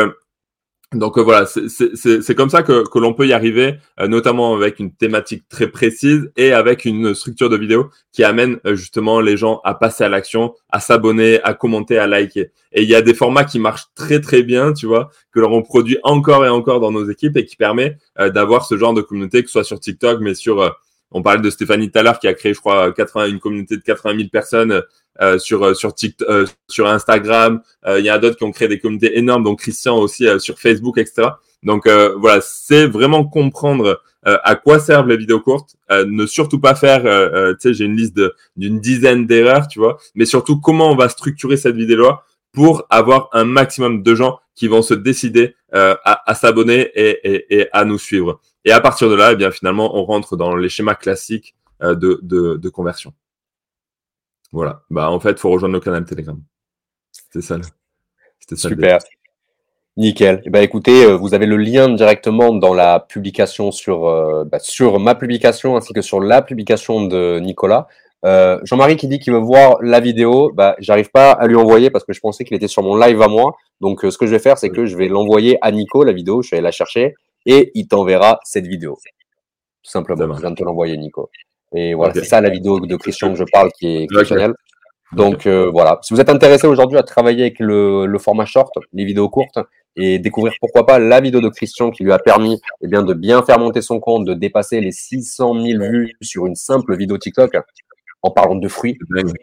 [0.93, 4.78] donc euh, voilà, c'est- comme ça que, que l'on peut y arriver, euh, notamment avec
[4.78, 9.36] une thématique très précise et avec une structure de vidéo qui amène euh, justement les
[9.36, 12.51] gens à passer à l'action, à s'abonner, à commenter, à liker.
[12.72, 15.62] Et il y a des formats qui marchent très très bien, tu vois, que l'on
[15.62, 19.43] produit encore et encore dans nos équipes et qui permet d'avoir ce genre de communauté,
[19.43, 20.74] que ce soit sur TikTok, mais sur,
[21.11, 24.16] on parlait de Stéphanie tout qui a créé, je crois, 80, une communauté de 80
[24.16, 24.82] 000 personnes
[25.22, 27.60] euh, sur euh, sur TikTok, euh, sur Instagram.
[27.86, 30.98] Il y a d'autres qui ont créé des communautés énormes, donc Christian aussi sur Facebook,
[30.98, 31.28] etc.
[31.62, 35.76] Donc voilà, c'est vraiment comprendre à quoi servent les vidéos courtes.
[35.90, 38.20] Ne surtout pas faire, tu sais, j'ai une liste
[38.56, 43.28] d'une dizaine d'erreurs, tu vois, mais surtout comment on va structurer cette vidéo-là pour avoir
[43.32, 48.40] un maximum de gens qui vont se décider à, s'abonner et, à nous suivre.
[48.64, 52.20] Et à partir de là, eh bien finalement, on rentre dans les schémas classiques de,
[52.22, 53.12] de conversion.
[54.53, 54.82] Voilà.
[54.90, 56.40] Bah en fait, faut rejoindre le canal Telegram.
[57.11, 57.59] C'était ça.
[58.38, 58.68] C'était ça.
[58.68, 58.98] Super.
[59.96, 60.42] Nickel.
[60.46, 64.59] Eh ben, écoutez, euh, vous avez le lien directement dans la publication sur, euh, bah,
[64.59, 67.88] sur ma publication ainsi que sur la publication de Nicolas.
[68.24, 71.90] Euh, Jean-Marie qui dit qu'il veut voir la vidéo, bah, j'arrive pas à lui envoyer
[71.90, 73.57] parce que je pensais qu'il était sur mon live à moi.
[73.80, 76.40] Donc, ce que je vais faire, c'est que je vais l'envoyer à Nico, la vidéo,
[76.40, 78.96] je vais aller la chercher et il t'enverra cette vidéo.
[79.82, 80.34] Tout simplement.
[80.34, 81.28] Je viens de te l'envoyer, Nico.
[81.74, 84.54] Et voilà, c'est ça la vidéo de Christian que je parle qui est exceptionnelle.
[85.12, 88.72] Donc euh, voilà, si vous êtes intéressé aujourd'hui à travailler avec le, le format short,
[88.92, 89.58] les vidéos courtes,
[89.96, 93.12] et découvrir pourquoi pas la vidéo de Christian qui lui a permis eh bien, de
[93.12, 97.18] bien faire monter son compte, de dépasser les 600 000 vues sur une simple vidéo
[97.18, 97.56] TikTok,
[98.22, 98.98] en parlant de fruits,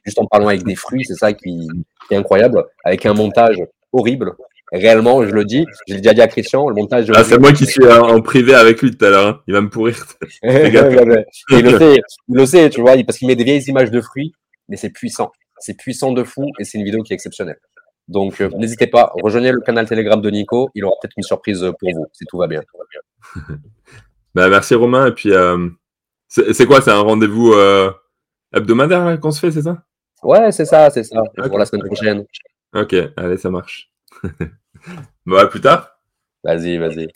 [0.05, 1.67] juste en parlant avec des fruits, c'est ça qui,
[2.07, 3.61] qui est incroyable, avec un montage
[3.91, 4.33] horrible.
[4.71, 7.53] Réellement, je le dis, je l'ai déjà dit à Christian, le montage Ah, c'est moi
[7.53, 9.27] qui suis en, privé avec lui tout à l'heure.
[9.27, 9.41] hein.
[9.47, 9.95] Il va me pourrir.
[10.43, 10.51] Il
[11.63, 14.33] le sait, il le sait, tu vois, parce qu'il met des vieilles images de fruits,
[14.67, 15.31] mais c'est puissant.
[15.59, 17.59] C'est puissant de fou et c'est une vidéo qui est exceptionnelle.
[18.07, 21.59] Donc, euh, n'hésitez pas, rejoignez le canal Telegram de Nico, il aura peut-être une surprise
[21.79, 22.61] pour vous, si tout va bien.
[24.35, 25.07] Bah, merci Romain.
[25.07, 25.69] Et puis, euh,
[26.27, 27.91] c'est quoi C'est un rendez-vous euh,
[28.53, 29.83] hebdomadaire qu'on se fait, c'est ça?
[30.21, 31.19] Ouais, c'est ça, c'est ça.
[31.21, 31.47] Ok.
[31.47, 32.25] Pour la semaine prochaine.
[32.75, 33.89] Ok, allez, ça marche.
[35.25, 35.99] bah, à plus tard.
[36.43, 37.07] Vas-y, vas-y.